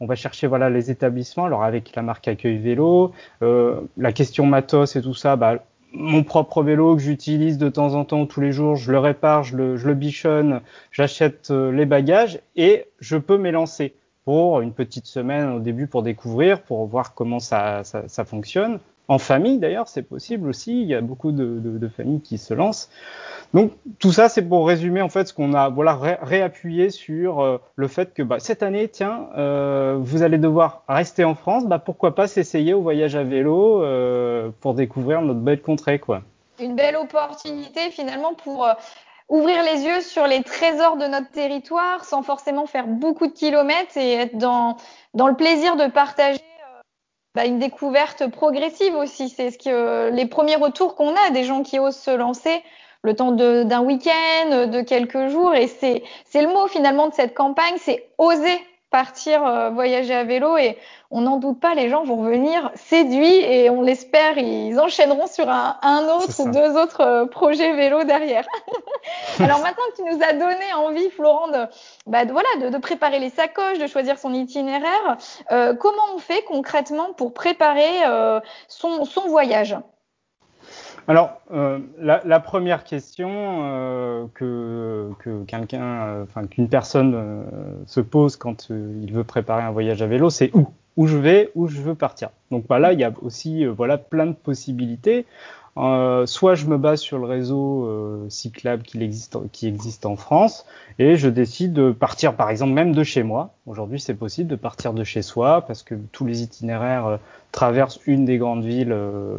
on 0.00 0.06
va 0.06 0.14
chercher 0.14 0.46
voilà 0.46 0.70
les 0.70 0.90
établissements. 0.90 1.46
Alors 1.46 1.64
avec 1.64 1.94
la 1.96 2.02
marque 2.02 2.28
Accueil 2.28 2.58
Vélo, 2.58 3.12
euh, 3.42 3.80
la 3.96 4.12
question 4.12 4.46
matos 4.46 4.96
et 4.96 5.02
tout 5.02 5.14
ça, 5.14 5.36
bah, 5.36 5.64
mon 5.92 6.24
propre 6.24 6.62
vélo 6.62 6.96
que 6.96 7.02
j'utilise 7.02 7.56
de 7.56 7.68
temps 7.68 7.94
en 7.94 8.04
temps 8.04 8.26
tous 8.26 8.40
les 8.40 8.52
jours, 8.52 8.76
je 8.76 8.90
le 8.90 8.98
répare, 8.98 9.44
je 9.44 9.56
le, 9.56 9.76
je 9.76 9.86
le 9.86 9.94
bichonne, 9.94 10.60
j'achète 10.90 11.50
euh, 11.50 11.70
les 11.70 11.86
bagages 11.86 12.40
et 12.56 12.86
je 13.00 13.16
peux 13.16 13.38
m'élancer 13.38 13.94
pour 14.24 14.60
une 14.60 14.72
petite 14.72 15.06
semaine 15.06 15.50
au 15.50 15.60
début 15.60 15.86
pour 15.86 16.02
découvrir, 16.02 16.60
pour 16.60 16.86
voir 16.86 17.14
comment 17.14 17.40
ça, 17.40 17.84
ça, 17.84 18.08
ça 18.08 18.24
fonctionne. 18.24 18.80
En 19.06 19.18
famille 19.18 19.58
d'ailleurs, 19.58 19.88
c'est 19.88 20.02
possible 20.02 20.48
aussi. 20.48 20.80
Il 20.80 20.88
y 20.88 20.94
a 20.94 21.02
beaucoup 21.02 21.30
de, 21.30 21.88
familles 21.94 22.22
qui 22.22 22.38
se 22.38 22.54
lancent. 22.54 22.88
Donc 23.52 23.72
tout 23.98 24.12
ça, 24.12 24.28
c'est 24.28 24.42
pour 24.42 24.66
résumer 24.66 25.02
en 25.02 25.10
fait 25.10 25.28
ce 25.28 25.34
qu'on 25.34 25.52
a 25.52 25.68
voilà 25.68 25.98
réappuyé 26.22 26.90
sur 26.90 27.40
euh, 27.40 27.58
le 27.76 27.88
fait 27.88 28.14
que 28.14 28.22
bah, 28.22 28.40
cette 28.40 28.62
année, 28.62 28.88
tiens, 28.88 29.28
euh, 29.36 29.98
vous 30.00 30.22
allez 30.22 30.38
devoir 30.38 30.82
rester 30.88 31.24
en 31.24 31.34
France. 31.34 31.66
Bah 31.66 31.78
pourquoi 31.78 32.14
pas 32.14 32.26
s'essayer 32.26 32.72
au 32.72 32.80
voyage 32.80 33.14
à 33.14 33.22
vélo 33.22 33.82
euh, 33.82 34.50
pour 34.60 34.74
découvrir 34.74 35.20
notre 35.20 35.40
belle 35.40 35.60
contrée 35.60 35.98
quoi. 35.98 36.22
Une 36.58 36.74
belle 36.74 36.96
opportunité 36.96 37.90
finalement 37.90 38.32
pour 38.34 38.66
ouvrir 39.28 39.62
les 39.64 39.82
yeux 39.82 40.00
sur 40.00 40.26
les 40.26 40.42
trésors 40.42 40.96
de 40.96 41.06
notre 41.06 41.30
territoire 41.30 42.04
sans 42.04 42.22
forcément 42.22 42.66
faire 42.66 42.86
beaucoup 42.86 43.26
de 43.26 43.32
kilomètres 43.32 43.96
et 43.96 44.14
être 44.14 44.38
dans 44.38 44.76
le 45.14 45.34
plaisir 45.34 45.76
de 45.76 45.90
partager 45.90 46.40
bah, 47.34 47.46
une 47.46 47.58
découverte 47.58 48.30
progressive 48.30 48.94
aussi. 48.94 49.28
C'est 49.28 49.50
ce 49.50 49.58
que 49.58 50.10
les 50.10 50.26
premiers 50.26 50.56
retours 50.56 50.94
qu'on 50.94 51.14
a 51.14 51.30
des 51.30 51.44
gens 51.44 51.62
qui 51.62 51.78
osent 51.78 51.96
se 51.96 52.10
lancer 52.10 52.62
le 53.02 53.14
temps 53.14 53.32
d'un 53.32 53.80
week-end, 53.82 54.66
de 54.66 54.80
quelques 54.80 55.28
jours. 55.28 55.54
Et 55.54 55.66
c'est 55.66 56.02
le 56.34 56.48
mot 56.48 56.66
finalement 56.68 57.08
de 57.08 57.14
cette 57.14 57.34
campagne, 57.34 57.74
c'est 57.78 58.08
oser 58.18 58.60
partir 58.94 59.44
euh, 59.44 59.70
voyager 59.70 60.14
à 60.14 60.22
vélo 60.22 60.56
et 60.56 60.78
on 61.10 61.22
n'en 61.22 61.38
doute 61.38 61.58
pas, 61.58 61.74
les 61.74 61.88
gens 61.88 62.04
vont 62.04 62.22
venir 62.22 62.70
séduits 62.76 63.40
et 63.40 63.68
on 63.68 63.82
l'espère, 63.82 64.38
ils 64.38 64.78
enchaîneront 64.78 65.26
sur 65.26 65.50
un, 65.50 65.76
un 65.82 66.04
autre 66.04 66.40
ou 66.40 66.48
deux 66.52 66.76
autres 66.76 67.00
euh, 67.00 67.26
projets 67.26 67.72
vélo 67.72 68.04
derrière. 68.04 68.46
Alors 69.40 69.58
maintenant 69.62 69.82
que 69.90 69.96
tu 69.96 70.02
nous 70.04 70.22
as 70.22 70.34
donné 70.34 70.72
envie, 70.76 71.10
Florent, 71.10 71.48
de, 71.48 71.66
bah, 72.06 72.24
voilà, 72.26 72.70
de, 72.70 72.78
préparer 72.78 73.18
les 73.18 73.30
sacoches, 73.30 73.78
de 73.80 73.88
choisir 73.88 74.16
son 74.16 74.32
itinéraire, 74.32 75.16
euh, 75.50 75.74
comment 75.74 76.14
on 76.14 76.18
fait 76.18 76.44
concrètement 76.44 77.14
pour 77.14 77.34
préparer 77.34 78.04
son, 78.68 79.04
son 79.04 79.22
voyage? 79.22 79.76
Alors, 81.06 81.40
euh, 81.52 81.80
la, 81.98 82.40
première 82.40 82.84
question 82.84 83.28
euh, 83.30 84.26
que, 84.32 85.10
que 85.18 85.44
quelqu'un, 85.44 85.82
euh, 85.82 86.22
enfin 86.24 86.46
qu'une 86.46 86.68
personne 86.68 87.44
se 87.86 88.00
pose 88.00 88.36
quand 88.36 88.70
il 88.70 89.12
veut 89.12 89.24
préparer 89.24 89.62
un 89.62 89.70
voyage 89.70 90.00
à 90.00 90.06
vélo, 90.06 90.30
c'est 90.30 90.50
où? 90.54 90.68
Où 90.96 91.06
je 91.06 91.16
vais 91.16 91.50
Où 91.54 91.68
je 91.68 91.80
veux 91.80 91.94
partir 91.94 92.30
Donc 92.50 92.66
bah, 92.66 92.78
là, 92.78 92.92
il 92.92 93.00
y 93.00 93.04
a 93.04 93.12
aussi 93.22 93.64
voilà 93.66 93.98
plein 93.98 94.26
de 94.26 94.32
possibilités. 94.32 95.26
Euh, 95.76 96.24
soit 96.24 96.54
je 96.54 96.66
me 96.66 96.78
base 96.78 97.00
sur 97.00 97.18
le 97.18 97.26
réseau 97.26 97.86
euh, 97.86 98.26
cyclable 98.28 98.84
qui 98.84 99.02
existe, 99.02 99.36
qui 99.50 99.66
existe 99.66 100.06
en 100.06 100.14
France 100.14 100.66
et 101.00 101.16
je 101.16 101.28
décide 101.28 101.72
de 101.72 101.90
partir 101.90 102.36
par 102.36 102.50
exemple 102.50 102.72
même 102.74 102.92
de 102.92 103.02
chez 103.02 103.24
moi. 103.24 103.50
Aujourd'hui 103.66 103.98
c'est 103.98 104.14
possible 104.14 104.48
de 104.48 104.54
partir 104.54 104.92
de 104.92 105.02
chez 105.02 105.20
soi 105.20 105.62
parce 105.62 105.82
que 105.82 105.96
tous 106.12 106.26
les 106.26 106.42
itinéraires 106.42 107.06
euh, 107.06 107.16
traversent 107.50 107.98
une 108.06 108.24
des 108.24 108.38
grandes 108.38 108.64
villes 108.64 108.92
euh, 108.92 109.38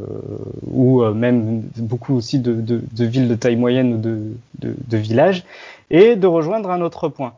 ou 0.70 1.06
même 1.06 1.62
beaucoup 1.78 2.16
aussi 2.16 2.40
de, 2.40 2.54
de, 2.54 2.82
de, 2.92 3.06
villes 3.06 3.30
de 3.30 3.36
taille 3.36 3.56
moyenne 3.56 3.94
ou 3.94 3.98
de, 3.98 4.34
de 4.60 4.98
villages 4.98 5.46
et 5.90 6.18
de 6.18 6.28
rejoindre 6.28 6.70
un 6.70 6.82
autre 6.82 7.08
point. 7.08 7.34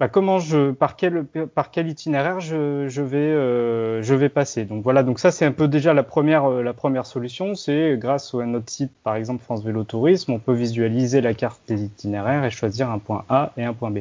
Bah, 0.00 0.08
comment 0.08 0.40
je, 0.40 0.72
par 0.72 0.96
quel, 0.96 1.24
par 1.24 1.70
quel 1.70 1.88
itinéraire 1.88 2.40
je, 2.40 3.02
vais, 3.02 3.18
euh, 3.18 4.02
je 4.02 4.14
vais 4.14 4.28
passer? 4.28 4.64
Donc 4.64 4.82
voilà, 4.82 5.02
donc 5.04 5.20
ça 5.20 5.30
c'est 5.30 5.44
un 5.44 5.52
peu 5.52 5.68
déjà 5.68 5.94
la 5.94 6.02
première, 6.02 6.50
euh, 6.50 6.62
la 6.62 6.72
première 6.72 7.06
solution, 7.06 7.54
c'est 7.54 7.96
grâce 7.98 8.34
à 8.34 8.44
notre 8.44 8.70
site, 8.70 8.90
par 9.04 9.14
exemple 9.14 9.44
France 9.44 9.62
Vélo 9.64 9.84
Tourisme, 9.84 10.32
on 10.32 10.38
peut 10.40 10.54
visualiser 10.54 11.20
la 11.20 11.34
carte 11.34 11.60
des 11.68 11.84
itinéraires 11.84 12.44
et 12.44 12.50
choisir 12.50 12.90
un 12.90 12.98
point 12.98 13.24
A 13.28 13.52
et 13.56 13.64
un 13.64 13.74
point 13.74 13.90
B. 13.92 13.98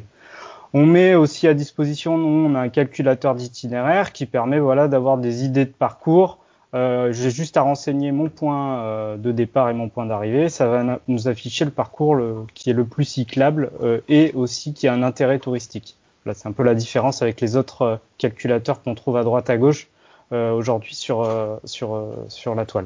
On 0.74 0.86
met 0.86 1.14
aussi 1.14 1.48
à 1.48 1.54
disposition, 1.54 2.18
nous, 2.18 2.50
on 2.50 2.56
a 2.56 2.62
un 2.62 2.70
calculateur 2.70 3.36
d'itinéraire 3.36 4.12
qui 4.12 4.26
permet 4.26 4.60
voilà 4.60 4.88
d'avoir 4.88 5.18
des 5.18 5.44
idées 5.44 5.66
de 5.66 5.72
parcours 5.72 6.40
euh, 6.74 7.12
j'ai 7.12 7.30
juste 7.30 7.58
à 7.58 7.62
renseigner 7.62 8.12
mon 8.12 8.30
point 8.30 8.80
euh, 8.80 9.18
de 9.18 9.32
départ 9.32 9.70
et 9.70 9.74
mon 9.74 9.90
point 9.90 10.06
d'arrivée. 10.06 10.50
Ça 10.50 10.68
va 10.68 11.00
nous 11.08 11.28
afficher 11.28 11.66
le 11.66 11.72
parcours 11.72 12.18
qui 12.54 12.70
est 12.70 12.74
le 12.74 12.86
plus 12.86 13.04
cyclable 13.04 13.72
euh, 13.82 14.00
et 14.08 14.32
aussi 14.36 14.74
qui 14.74 14.88
a 14.88 14.94
un 14.94 15.04
intérêt 15.04 15.40
touristique. 15.40 15.98
Là, 16.26 16.34
c'est 16.34 16.48
un 16.48 16.52
peu 16.54 16.64
la 16.64 16.76
différence 16.76 17.22
avec 17.22 17.42
les 17.42 17.56
autres 17.56 18.00
calculateurs 18.18 18.82
qu'on 18.84 18.96
trouve 18.96 19.18
à 19.18 19.24
droite 19.24 19.50
à 19.50 19.58
gauche 19.58 19.88
aujourd'hui 20.32 20.96
sur, 20.96 21.28
sur, 21.66 22.06
sur 22.30 22.56
la 22.56 22.66
toile. 22.66 22.86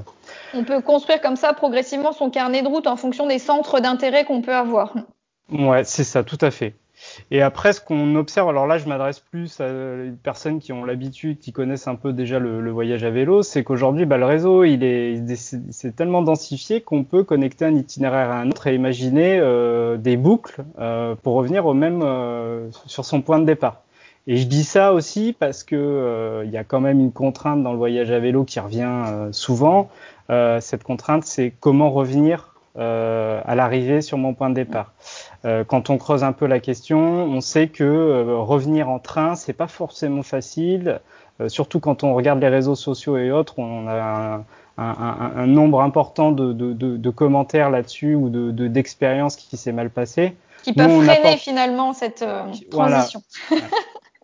On 0.55 0.63
peut 0.63 0.81
construire 0.81 1.21
comme 1.21 1.35
ça 1.35 1.53
progressivement 1.53 2.11
son 2.11 2.31
carnet 2.31 2.63
de 2.63 2.67
route 2.67 2.87
en 2.87 2.95
fonction 2.95 3.27
des 3.27 3.37
centres 3.37 3.81
d'intérêt 3.81 4.25
qu'on 4.25 4.41
peut 4.41 4.55
avoir. 4.55 4.95
Ouais, 5.51 5.83
c'est 5.83 6.05
ça, 6.05 6.23
tout 6.23 6.39
à 6.41 6.49
fait. 6.49 6.73
Et 7.31 7.41
après, 7.41 7.73
ce 7.73 7.81
qu'on 7.81 8.15
observe, 8.15 8.49
alors 8.49 8.67
là, 8.67 8.77
je 8.77 8.87
m'adresse 8.87 9.19
plus 9.19 9.59
à 9.59 9.69
des 9.69 10.11
personnes 10.23 10.59
qui 10.59 10.73
ont 10.73 10.85
l'habitude, 10.85 11.39
qui 11.39 11.51
connaissent 11.51 11.87
un 11.87 11.95
peu 11.95 12.13
déjà 12.13 12.39
le, 12.39 12.71
voyage 12.71 13.03
à 13.03 13.09
vélo, 13.09 13.41
c'est 13.41 13.63
qu'aujourd'hui, 13.63 14.05
bah, 14.05 14.17
le 14.17 14.25
réseau, 14.25 14.63
il 14.63 14.83
est, 14.83 15.23
c'est 15.35 15.95
tellement 15.95 16.21
densifié 16.21 16.81
qu'on 16.81 17.03
peut 17.03 17.23
connecter 17.23 17.65
un 17.65 17.75
itinéraire 17.75 18.29
à 18.29 18.39
un 18.39 18.49
autre 18.49 18.67
et 18.67 18.75
imaginer 18.75 19.39
euh, 19.39 19.97
des 19.97 20.17
boucles 20.17 20.63
euh, 20.79 21.15
pour 21.15 21.35
revenir 21.35 21.65
au 21.65 21.73
même 21.73 22.01
euh, 22.03 22.69
sur 22.85 23.05
son 23.05 23.21
point 23.21 23.39
de 23.39 23.45
départ. 23.45 23.81
Et 24.27 24.37
je 24.37 24.47
dis 24.47 24.63
ça 24.63 24.93
aussi 24.93 25.35
parce 25.37 25.63
que 25.63 26.41
il 26.45 26.49
y 26.49 26.57
a 26.57 26.63
quand 26.63 26.79
même 26.79 26.99
une 26.99 27.11
contrainte 27.11 27.61
dans 27.61 27.71
le 27.71 27.77
voyage 27.77 28.09
à 28.09 28.17
vélo 28.17 28.43
qui 28.43 28.59
revient 28.59 29.29
souvent. 29.31 29.89
cette 30.29 30.83
contrainte, 30.83 31.25
c'est 31.25 31.53
comment 31.59 31.91
revenir 31.91 32.55
à 32.75 33.53
l'arrivée 33.55 34.01
sur 34.01 34.17
mon 34.17 34.33
point 34.33 34.49
de 34.49 34.55
départ. 34.55 34.93
Euh, 35.45 35.63
quand 35.63 35.89
on 35.89 35.97
creuse 35.97 36.23
un 36.23 36.31
peu 36.31 36.47
la 36.47 36.59
question, 36.59 36.99
on 36.99 37.39
sait 37.39 37.67
que 37.67 37.83
euh, 37.83 38.37
revenir 38.37 38.89
en 38.89 38.97
train, 38.97 39.35
c'est 39.35 39.53
pas 39.53 39.67
forcément 39.67 40.23
facile. 40.23 41.01
Euh, 41.39 41.49
surtout 41.49 41.79
quand 41.79 42.03
on 42.03 42.15
regarde 42.15 42.39
les 42.39 42.47
réseaux 42.47 42.75
sociaux 42.75 43.17
et 43.17 43.31
autres, 43.31 43.59
on 43.59 43.87
a 43.87 44.43
un, 44.77 45.47
nombre 45.47 45.81
important 45.81 46.31
de, 46.31 47.09
commentaires 47.11 47.69
là-dessus 47.69 48.15
ou 48.15 48.29
d'expériences 48.29 49.35
qui, 49.35 49.55
s'est 49.55 49.71
mal 49.71 49.89
passé. 49.89 50.35
Qui 50.63 50.73
peuvent 50.73 51.03
freiner 51.03 51.37
finalement 51.37 51.93
cette 51.93 52.25
transition. 52.69 53.21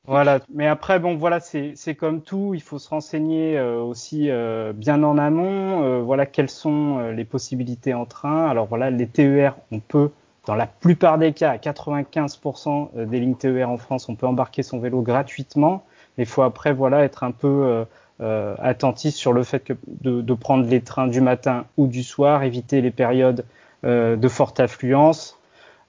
Voilà. 0.08 0.40
mais 0.52 0.68
après, 0.68 1.00
bon, 1.00 1.16
voilà, 1.16 1.40
c'est 1.40 1.96
comme 1.96 2.22
tout, 2.22 2.54
il 2.56 2.62
faut 2.62 2.80
se 2.80 2.90
renseigner 2.90 3.62
aussi 3.62 4.30
bien 4.74 5.04
en 5.04 5.18
amont. 5.18 6.02
voilà, 6.02 6.26
quelles 6.26 6.50
sont 6.50 7.12
les 7.12 7.24
possibilités 7.24 7.94
en 7.94 8.06
train. 8.06 8.48
Alors 8.48 8.66
voilà, 8.66 8.90
les 8.90 9.08
TER, 9.08 9.56
on 9.72 9.80
peut 9.80 10.10
dans 10.46 10.56
la 10.56 10.68
plupart 10.68 11.18
des 11.18 11.34
cas, 11.34 11.52
à 11.52 11.58
95% 11.58 12.90
euh, 12.96 13.06
des 13.06 13.20
lignes 13.20 13.36
TER 13.36 13.70
en 13.70 13.78
France, 13.78 14.10
on 14.10 14.16
peut 14.16 14.28
embarquer 14.28 14.64
son 14.64 14.80
vélo 14.80 15.02
gratuitement. 15.02 15.84
Il 16.18 16.26
faut 16.26 16.42
après 16.42 16.74
voilà 16.74 17.04
être 17.04 17.24
un 17.24 17.32
peu 17.32 17.48
euh, 17.48 17.86
euh, 18.22 18.54
attentif 18.60 19.16
sur 19.16 19.34
le 19.34 19.42
fait 19.44 19.62
que 19.62 19.74
de, 19.88 20.22
de, 20.22 20.34
prendre 20.36 20.68
les 20.68 20.82
trains 20.82 21.08
du 21.08 21.22
matin 21.22 21.66
ou 21.76 21.88
du 21.88 22.04
soir, 22.04 22.44
éviter 22.44 22.80
les 22.80 22.92
périodes 22.92 23.46
euh, 23.84 24.16
de 24.16 24.28
forte 24.28 24.60
affluence. 24.60 25.40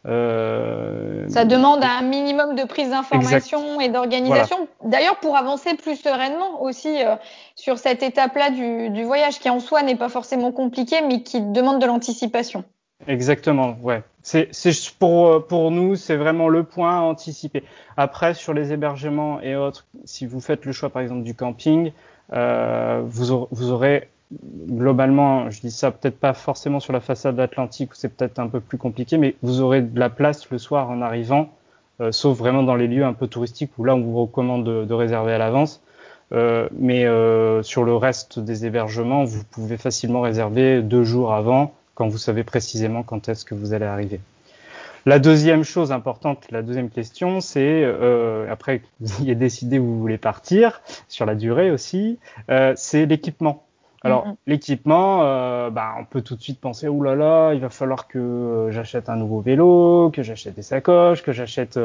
Euh, 0.06 1.28
Ça 1.28 1.44
demande 1.44 1.84
un 1.84 2.00
minimum 2.00 2.54
de 2.54 2.64
prise 2.64 2.88
d'information 2.88 3.82
et 3.82 3.90
d'organisation. 3.90 4.66
D'ailleurs, 4.82 5.16
pour 5.16 5.36
avancer 5.36 5.74
plus 5.74 5.96
sereinement 5.96 6.62
aussi 6.62 7.02
sur 7.54 7.76
cette 7.76 8.02
étape-là 8.02 8.48
du, 8.50 8.88
du 8.88 9.04
voyage, 9.04 9.38
qui 9.38 9.50
en 9.50 9.60
soi 9.60 9.82
n'est 9.82 9.96
pas 9.96 10.08
forcément 10.08 10.52
compliqué, 10.52 11.02
mais 11.06 11.22
qui 11.22 11.42
demande 11.42 11.82
de 11.82 11.86
l'anticipation. 11.86 12.64
Exactement, 13.08 13.76
ouais. 13.82 14.02
C'est 14.22 14.50
pour 14.98 15.46
pour 15.46 15.72
nous, 15.72 15.96
c'est 15.96 16.16
vraiment 16.16 16.48
le 16.48 16.62
point 16.62 16.98
à 16.98 17.00
anticiper. 17.00 17.64
Après, 17.96 18.34
sur 18.34 18.54
les 18.54 18.72
hébergements 18.72 19.40
et 19.40 19.56
autres, 19.56 19.86
si 20.04 20.26
vous 20.26 20.40
faites 20.40 20.64
le 20.64 20.72
choix 20.72 20.90
par 20.90 21.02
exemple 21.02 21.22
du 21.22 21.34
camping, 21.34 21.90
euh, 22.32 23.02
vous, 23.04 23.32
aurez, 23.32 23.48
vous 23.50 23.70
aurez 23.72 24.08
globalement, 24.68 25.50
je 25.50 25.60
dis 25.60 25.72
ça 25.72 25.90
peut-être 25.90 26.18
pas 26.18 26.34
forcément 26.34 26.78
sur 26.78 26.92
la 26.92 27.00
façade 27.00 27.38
atlantique 27.40 27.92
où 27.92 27.94
c'est 27.96 28.08
peut-être 28.16 28.38
un 28.38 28.46
peu 28.46 28.60
plus 28.60 28.78
compliqué, 28.78 29.18
mais 29.18 29.34
vous 29.42 29.60
aurez 29.60 29.82
de 29.82 29.98
la 29.98 30.08
place 30.08 30.48
le 30.50 30.58
soir 30.58 30.88
en 30.88 31.02
arrivant, 31.02 31.50
euh, 32.00 32.12
sauf 32.12 32.38
vraiment 32.38 32.62
dans 32.62 32.76
les 32.76 32.86
lieux 32.86 33.04
un 33.04 33.12
peu 33.14 33.26
touristiques 33.26 33.72
où 33.78 33.84
là 33.84 33.96
on 33.96 34.00
vous 34.00 34.22
recommande 34.22 34.64
de, 34.64 34.84
de 34.84 34.94
réserver 34.94 35.32
à 35.32 35.38
l'avance. 35.38 35.82
Euh, 36.32 36.68
mais 36.78 37.04
euh, 37.04 37.62
sur 37.62 37.84
le 37.84 37.94
reste 37.94 38.38
des 38.38 38.64
hébergements, 38.64 39.24
vous 39.24 39.42
pouvez 39.50 39.76
facilement 39.76 40.22
réserver 40.22 40.80
deux 40.80 41.04
jours 41.04 41.34
avant 41.34 41.74
quand 41.94 42.08
vous 42.08 42.18
savez 42.18 42.44
précisément 42.44 43.02
quand 43.02 43.28
est-ce 43.28 43.44
que 43.44 43.54
vous 43.54 43.72
allez 43.72 43.86
arriver. 43.86 44.20
La 45.04 45.18
deuxième 45.18 45.64
chose 45.64 45.90
importante, 45.90 46.46
la 46.50 46.62
deuxième 46.62 46.88
question, 46.88 47.40
c'est 47.40 47.82
euh, 47.84 48.50
après 48.50 48.80
que 48.80 48.86
vous 49.00 49.22
ayez 49.22 49.34
décidé 49.34 49.78
où 49.78 49.86
vous 49.86 49.98
voulez 49.98 50.18
partir, 50.18 50.80
sur 51.08 51.26
la 51.26 51.34
durée 51.34 51.70
aussi, 51.72 52.18
euh, 52.50 52.72
c'est 52.76 53.06
l'équipement. 53.06 53.64
Alors 54.04 54.26
mm-hmm. 54.26 54.36
l'équipement, 54.46 55.22
euh, 55.22 55.70
bah, 55.70 55.94
on 55.98 56.04
peut 56.04 56.22
tout 56.22 56.36
de 56.36 56.42
suite 56.42 56.60
penser 56.60 56.86
oh 56.86 57.02
là 57.02 57.16
là, 57.16 57.52
il 57.52 57.60
va 57.60 57.68
falloir 57.68 58.06
que 58.06 58.68
j'achète 58.70 59.08
un 59.08 59.16
nouveau 59.16 59.40
vélo, 59.40 60.10
que 60.12 60.22
j'achète 60.22 60.54
des 60.54 60.62
sacoches, 60.62 61.22
que 61.22 61.32
j'achète. 61.32 61.76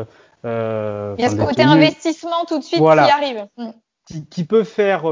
Il 0.43 0.47
y 0.47 1.25
a 1.25 1.29
ce 1.29 1.35
côté 1.35 1.63
investissement 1.63 2.45
tout 2.47 2.59
de 2.59 2.63
suite 2.63 2.79
qui 2.79 2.87
arrive. 2.87 3.47
Mm. 3.57 3.69
Qui, 4.05 4.25
qui, 4.25 4.45
peut 4.45 4.63
faire 4.63 5.03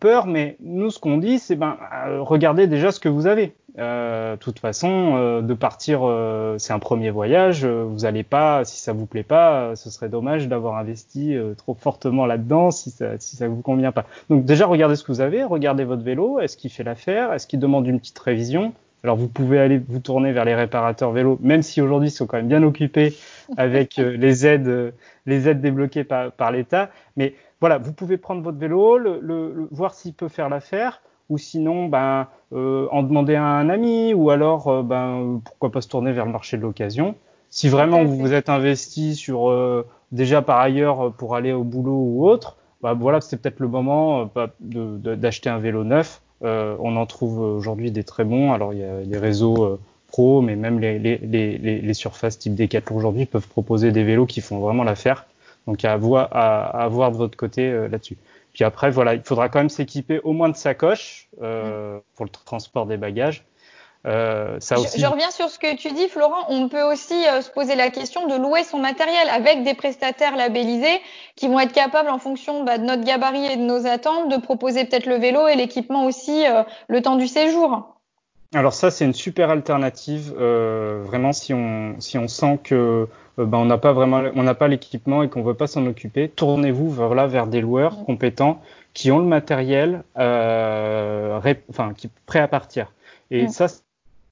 peur, 0.00 0.26
mais 0.26 0.56
nous, 0.60 0.90
ce 0.90 0.98
qu'on 0.98 1.18
dit, 1.18 1.38
c'est 1.38 1.56
ben, 1.56 1.76
euh, 2.06 2.22
regardez 2.22 2.66
déjà 2.66 2.92
ce 2.92 3.00
que 3.00 3.08
vous 3.08 3.26
avez. 3.26 3.54
De 3.76 4.36
toute 4.36 4.60
façon, 4.60 5.40
de 5.42 5.54
partir, 5.54 6.02
c'est 6.58 6.72
un 6.72 6.78
premier 6.78 7.10
voyage. 7.10 7.66
vous 7.66 8.02
n'allez 8.02 8.22
pas, 8.22 8.64
si 8.64 8.80
ça 8.80 8.92
vous 8.92 9.06
plaît 9.06 9.24
pas, 9.24 9.74
ce 9.74 9.90
serait 9.90 10.08
dommage 10.08 10.46
d'avoir 10.46 10.76
investi 10.76 11.36
trop 11.56 11.74
fortement 11.74 12.24
là-dedans 12.24 12.70
si 12.70 12.90
ça, 12.90 13.18
si 13.18 13.34
ça 13.34 13.48
vous 13.48 13.62
convient 13.62 13.90
pas. 13.90 14.04
Donc 14.30 14.44
déjà, 14.44 14.66
regardez 14.66 14.94
ce 14.94 15.02
que 15.02 15.10
vous 15.10 15.20
avez, 15.20 15.42
regardez 15.42 15.82
votre 15.82 16.04
vélo. 16.04 16.38
Est-ce 16.38 16.56
qu'il 16.56 16.70
fait 16.70 16.84
l'affaire 16.84 17.32
Est-ce 17.32 17.48
qu'il 17.48 17.58
demande 17.58 17.88
une 17.88 17.98
petite 17.98 18.18
révision 18.20 18.74
alors 19.04 19.16
vous 19.16 19.28
pouvez 19.28 19.60
aller 19.60 19.78
vous 19.78 20.00
tourner 20.00 20.32
vers 20.32 20.46
les 20.46 20.54
réparateurs 20.54 21.12
vélo, 21.12 21.38
même 21.42 21.62
si 21.62 21.82
aujourd'hui 21.82 22.08
ils 22.08 22.12
sont 22.12 22.26
quand 22.26 22.38
même 22.38 22.48
bien 22.48 22.62
occupés 22.62 23.14
avec 23.58 23.96
les 23.96 24.46
aides, 24.46 24.94
les 25.26 25.48
aides 25.48 25.60
débloquées 25.60 26.04
par, 26.04 26.32
par 26.32 26.50
l'État. 26.50 26.88
Mais 27.16 27.34
voilà, 27.60 27.76
vous 27.76 27.92
pouvez 27.92 28.16
prendre 28.16 28.42
votre 28.42 28.58
vélo, 28.58 28.96
le, 28.96 29.20
le, 29.22 29.68
voir 29.70 29.94
s'il 29.94 30.14
peut 30.14 30.28
faire 30.28 30.48
l'affaire, 30.48 31.02
ou 31.28 31.38
sinon 31.38 31.86
ben 31.86 32.28
en 32.52 33.02
demander 33.02 33.34
à 33.34 33.44
un 33.44 33.68
ami 33.68 34.14
ou 34.14 34.30
alors 34.30 34.82
ben 34.84 35.40
pourquoi 35.44 35.70
pas 35.72 35.80
se 35.80 35.88
tourner 35.88 36.12
vers 36.12 36.26
le 36.26 36.32
marché 36.32 36.56
de 36.56 36.62
l'occasion. 36.62 37.14
Si 37.50 37.68
vraiment 37.68 38.04
vous 38.04 38.16
vous 38.16 38.32
êtes 38.32 38.48
investi 38.48 39.14
sur 39.14 39.84
déjà 40.12 40.42
par 40.42 40.60
ailleurs 40.60 41.12
pour 41.12 41.36
aller 41.36 41.52
au 41.52 41.64
boulot 41.64 41.96
ou 41.96 42.28
autre, 42.28 42.56
bah 42.82 42.94
voilà, 42.94 43.20
c'est 43.20 43.40
peut-être 43.40 43.60
le 43.60 43.68
moment 43.68 44.30
d'acheter 44.60 45.50
un 45.50 45.58
vélo 45.58 45.84
neuf. 45.84 46.20
On 46.44 46.96
en 46.96 47.06
trouve 47.06 47.40
aujourd'hui 47.40 47.90
des 47.90 48.04
très 48.04 48.24
bons. 48.24 48.52
Alors 48.52 48.72
il 48.72 48.80
y 48.80 48.84
a 48.84 49.00
les 49.00 49.18
réseaux 49.18 49.78
pro, 50.08 50.42
mais 50.42 50.54
même 50.54 50.78
les, 50.78 50.98
les, 50.98 51.18
les, 51.18 51.58
les 51.58 51.94
surfaces 51.94 52.38
type 52.38 52.54
Decathlon 52.54 52.96
aujourd'hui 52.96 53.26
peuvent 53.26 53.48
proposer 53.48 53.90
des 53.90 54.04
vélos 54.04 54.26
qui 54.26 54.40
font 54.40 54.60
vraiment 54.60 54.84
l'affaire. 54.84 55.26
Donc 55.66 55.84
à 55.84 55.96
voir, 55.96 56.28
à, 56.32 56.86
voir 56.88 57.10
de 57.10 57.16
votre 57.16 57.36
côté 57.36 57.68
euh, 57.68 57.88
là-dessus. 57.88 58.16
Puis 58.52 58.64
après, 58.64 58.90
voilà, 58.90 59.14
il 59.14 59.22
faudra 59.22 59.48
quand 59.48 59.58
même 59.58 59.70
s'équiper 59.70 60.20
au 60.20 60.32
moins 60.32 60.48
de 60.48 60.56
sacoche 60.56 61.28
euh, 61.42 61.98
pour 62.14 62.26
le 62.26 62.30
transport 62.30 62.86
des 62.86 62.96
bagages. 62.96 63.44
Euh, 64.06 64.56
ça 64.60 64.78
aussi... 64.78 65.00
je, 65.00 65.06
reviens 65.06 65.30
sur 65.30 65.48
ce 65.48 65.58
que 65.58 65.74
tu 65.76 65.92
dis, 65.92 66.08
Florent. 66.08 66.46
On 66.48 66.68
peut 66.68 66.82
aussi 66.82 67.26
euh, 67.26 67.40
se 67.40 67.50
poser 67.50 67.74
la 67.74 67.90
question 67.90 68.26
de 68.26 68.36
louer 68.36 68.64
son 68.64 68.78
matériel 68.78 69.28
avec 69.30 69.64
des 69.64 69.74
prestataires 69.74 70.36
labellisés 70.36 71.00
qui 71.36 71.48
vont 71.48 71.60
être 71.60 71.72
capables, 71.72 72.10
en 72.10 72.18
fonction 72.18 72.64
bah, 72.64 72.78
de 72.78 72.84
notre 72.84 73.04
gabarit 73.04 73.46
et 73.46 73.56
de 73.56 73.62
nos 73.62 73.86
attentes, 73.86 74.30
de 74.30 74.36
proposer 74.36 74.84
peut-être 74.84 75.06
le 75.06 75.16
vélo 75.16 75.48
et 75.48 75.56
l'équipement 75.56 76.04
aussi 76.04 76.44
le 76.88 77.02
temps 77.02 77.16
du 77.16 77.26
séjour. 77.26 77.94
Alors 78.54 78.72
ça, 78.72 78.90
c'est 78.90 79.04
une 79.04 79.14
super 79.14 79.50
alternative. 79.50 80.34
Euh, 80.38 81.02
vraiment, 81.04 81.32
si 81.32 81.52
on, 81.52 81.96
si 81.98 82.18
on 82.18 82.28
sent 82.28 82.60
que 82.62 83.08
euh, 83.38 83.46
ben, 83.46 83.58
on 83.58 83.64
n'a 83.64 83.78
pas 83.78 83.92
vraiment, 83.92 84.22
on 84.36 84.42
n'a 84.44 84.54
pas 84.54 84.68
l'équipement 84.68 85.22
et 85.22 85.28
qu'on 85.28 85.42
veut 85.42 85.54
pas 85.54 85.66
s'en 85.66 85.84
occuper, 85.86 86.28
tournez-vous 86.28 86.90
vers 86.90 87.14
là 87.14 87.26
vers 87.26 87.48
des 87.48 87.60
loueurs 87.60 87.98
mm. 87.98 88.04
compétents 88.04 88.62
qui 88.92 89.10
ont 89.10 89.18
le 89.18 89.24
matériel, 89.24 90.04
euh, 90.18 91.40
enfin, 91.68 91.94
qui 91.94 92.08
prêt 92.26 92.38
à 92.38 92.46
partir. 92.46 92.92
Et 93.32 93.46
mm. 93.46 93.48
ça, 93.48 93.66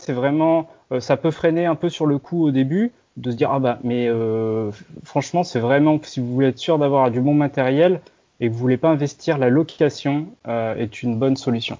c'est 0.03 0.13
vraiment, 0.13 0.69
euh, 0.93 1.01
ça 1.01 1.17
peut 1.17 1.31
freiner 1.31 1.67
un 1.67 1.75
peu 1.75 1.89
sur 1.89 2.07
le 2.07 2.19
coup 2.19 2.45
au 2.45 2.51
début, 2.51 2.93
de 3.17 3.31
se 3.31 3.37
dire 3.37 3.51
ah 3.53 3.59
bah 3.59 3.79
mais 3.83 4.09
euh, 4.09 4.71
franchement, 5.05 5.45
c'est 5.45 5.61
vraiment 5.61 5.99
si 6.03 6.21
vous 6.21 6.33
voulez 6.33 6.49
être 6.49 6.59
sûr 6.59 6.79
d'avoir 6.79 7.11
du 7.11 7.21
bon 7.21 7.35
matériel 7.35 8.01
et 8.41 8.49
que 8.49 8.53
vous 8.53 8.59
voulez 8.59 8.79
pas 8.79 8.89
investir, 8.89 9.39
la 9.39 9.51
location 9.51 10.27
est 10.47 11.03
une 11.03 11.17
bonne 11.17 11.37
solution. 11.37 11.79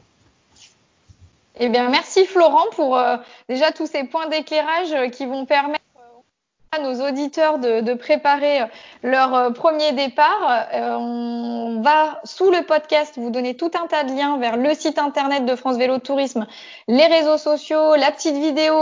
Eh 1.59 1.69
bien, 1.69 1.91
merci 1.91 2.25
Florent 2.27 2.65
pour 2.73 2.97
euh, 2.97 3.17
déjà 3.49 3.73
tous 3.73 3.87
ces 3.87 4.05
points 4.05 4.29
d'éclairage 4.29 4.93
euh, 4.93 5.09
qui 5.09 5.27
vont 5.27 5.45
permettre 5.45 5.82
à 6.75 6.79
nos 6.79 7.07
auditeurs 7.07 7.59
de, 7.59 7.83
de 7.83 7.93
préparer 7.93 8.63
euh, 8.63 8.67
leur 9.03 9.53
premier 9.53 9.93
départ. 9.93 10.69
on 10.73 11.83
va, 11.83 12.19
sous 12.25 12.51
le 12.51 12.63
podcast, 12.63 13.13
vous 13.19 13.29
donner 13.29 13.55
tout 13.55 13.71
un 13.79 13.87
tas 13.87 14.05
de 14.05 14.13
liens 14.13 14.39
vers 14.39 14.57
le 14.57 14.73
site 14.73 14.99
internet 14.99 15.45
de 15.45 15.55
France 15.55 15.77
Vélo 15.77 15.99
Tourisme, 15.99 16.47
les 16.89 17.05
réseaux 17.05 17.37
sociaux, 17.37 17.95
la 17.97 18.11
petite 18.11 18.37
vidéo 18.37 18.75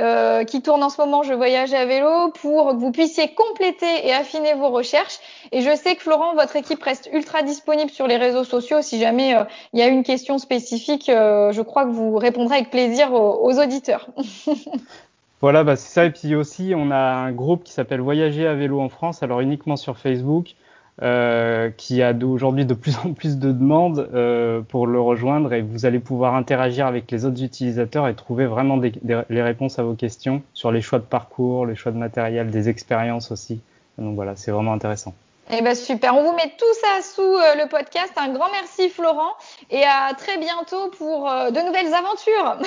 euh, 0.00 0.42
qui 0.42 0.60
tourne 0.60 0.82
en 0.82 0.88
ce 0.88 1.00
moment, 1.00 1.22
Je 1.22 1.32
voyage 1.32 1.72
à 1.72 1.86
vélo, 1.86 2.32
pour 2.40 2.70
que 2.70 2.74
vous 2.74 2.90
puissiez 2.90 3.32
compléter 3.32 4.08
et 4.08 4.12
affiner 4.12 4.54
vos 4.54 4.70
recherches. 4.70 5.20
Et 5.52 5.60
je 5.60 5.76
sais 5.76 5.94
que 5.94 6.02
Florent, 6.02 6.34
votre 6.34 6.56
équipe 6.56 6.82
reste 6.82 7.08
ultra 7.12 7.42
disponible 7.42 7.90
sur 7.90 8.08
les 8.08 8.16
réseaux 8.16 8.44
sociaux. 8.44 8.82
Si 8.82 8.98
jamais 8.98 9.36
il 9.72 9.78
y 9.78 9.82
a 9.82 9.86
une 9.86 10.02
question 10.02 10.38
spécifique, 10.38 11.04
je 11.06 11.62
crois 11.62 11.84
que 11.84 11.90
vous 11.90 12.16
répondrez 12.16 12.56
avec 12.56 12.70
plaisir 12.70 13.12
aux, 13.12 13.46
aux 13.48 13.60
auditeurs. 13.60 14.08
Voilà, 15.40 15.64
bah 15.64 15.76
c'est 15.76 15.88
ça. 15.92 16.04
Et 16.04 16.10
puis 16.10 16.34
aussi, 16.34 16.74
on 16.76 16.90
a 16.90 16.98
un 16.98 17.32
groupe 17.32 17.64
qui 17.64 17.72
s'appelle 17.72 18.00
Voyager 18.00 18.46
à 18.46 18.54
vélo 18.54 18.80
en 18.80 18.88
France, 18.88 19.22
alors 19.22 19.40
uniquement 19.40 19.76
sur 19.76 19.96
Facebook, 19.98 20.54
euh, 21.02 21.70
qui 21.70 22.02
a 22.02 22.12
aujourd'hui 22.12 22.66
de 22.66 22.74
plus 22.74 22.98
en 22.98 23.14
plus 23.14 23.38
de 23.38 23.52
demandes 23.52 24.10
euh, 24.12 24.60
pour 24.60 24.86
le 24.86 25.00
rejoindre 25.00 25.54
et 25.54 25.62
vous 25.62 25.86
allez 25.86 25.98
pouvoir 25.98 26.34
interagir 26.34 26.86
avec 26.86 27.10
les 27.10 27.24
autres 27.24 27.42
utilisateurs 27.42 28.06
et 28.06 28.14
trouver 28.14 28.44
vraiment 28.44 28.76
des, 28.76 28.92
les 29.30 29.42
réponses 29.42 29.78
à 29.78 29.82
vos 29.82 29.94
questions 29.94 30.42
sur 30.52 30.70
les 30.72 30.82
choix 30.82 30.98
de 30.98 31.04
parcours, 31.04 31.64
les 31.64 31.74
choix 31.74 31.92
de 31.92 31.96
matériel, 31.98 32.50
des 32.50 32.68
expériences 32.68 33.30
aussi. 33.30 33.62
Donc 33.96 34.14
voilà, 34.14 34.36
c'est 34.36 34.50
vraiment 34.50 34.74
intéressant. 34.74 35.14
Eh 35.52 35.62
ben 35.62 35.74
super, 35.74 36.14
on 36.16 36.22
vous 36.22 36.36
met 36.36 36.52
tout 36.56 36.74
ça 36.80 37.02
sous 37.02 37.22
euh, 37.22 37.56
le 37.56 37.68
podcast. 37.68 38.12
Un 38.16 38.32
grand 38.32 38.48
merci 38.52 38.88
Florent 38.88 39.34
et 39.70 39.82
à 39.82 40.14
très 40.16 40.38
bientôt 40.38 40.90
pour 40.96 41.28
euh, 41.28 41.50
de 41.50 41.60
nouvelles 41.60 41.92
aventures. 41.92 42.58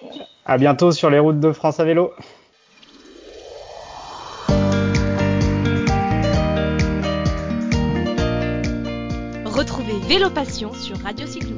à 0.46 0.56
bientôt 0.56 0.92
sur 0.92 1.10
les 1.10 1.18
routes 1.18 1.40
de 1.40 1.50
France 1.50 1.80
à 1.80 1.84
vélo. 1.84 2.12
Retrouvez 9.44 9.98
Vélo 10.06 10.30
Passion 10.30 10.72
sur 10.74 10.98
Radio 10.98 11.26
Cyclo. 11.26 11.56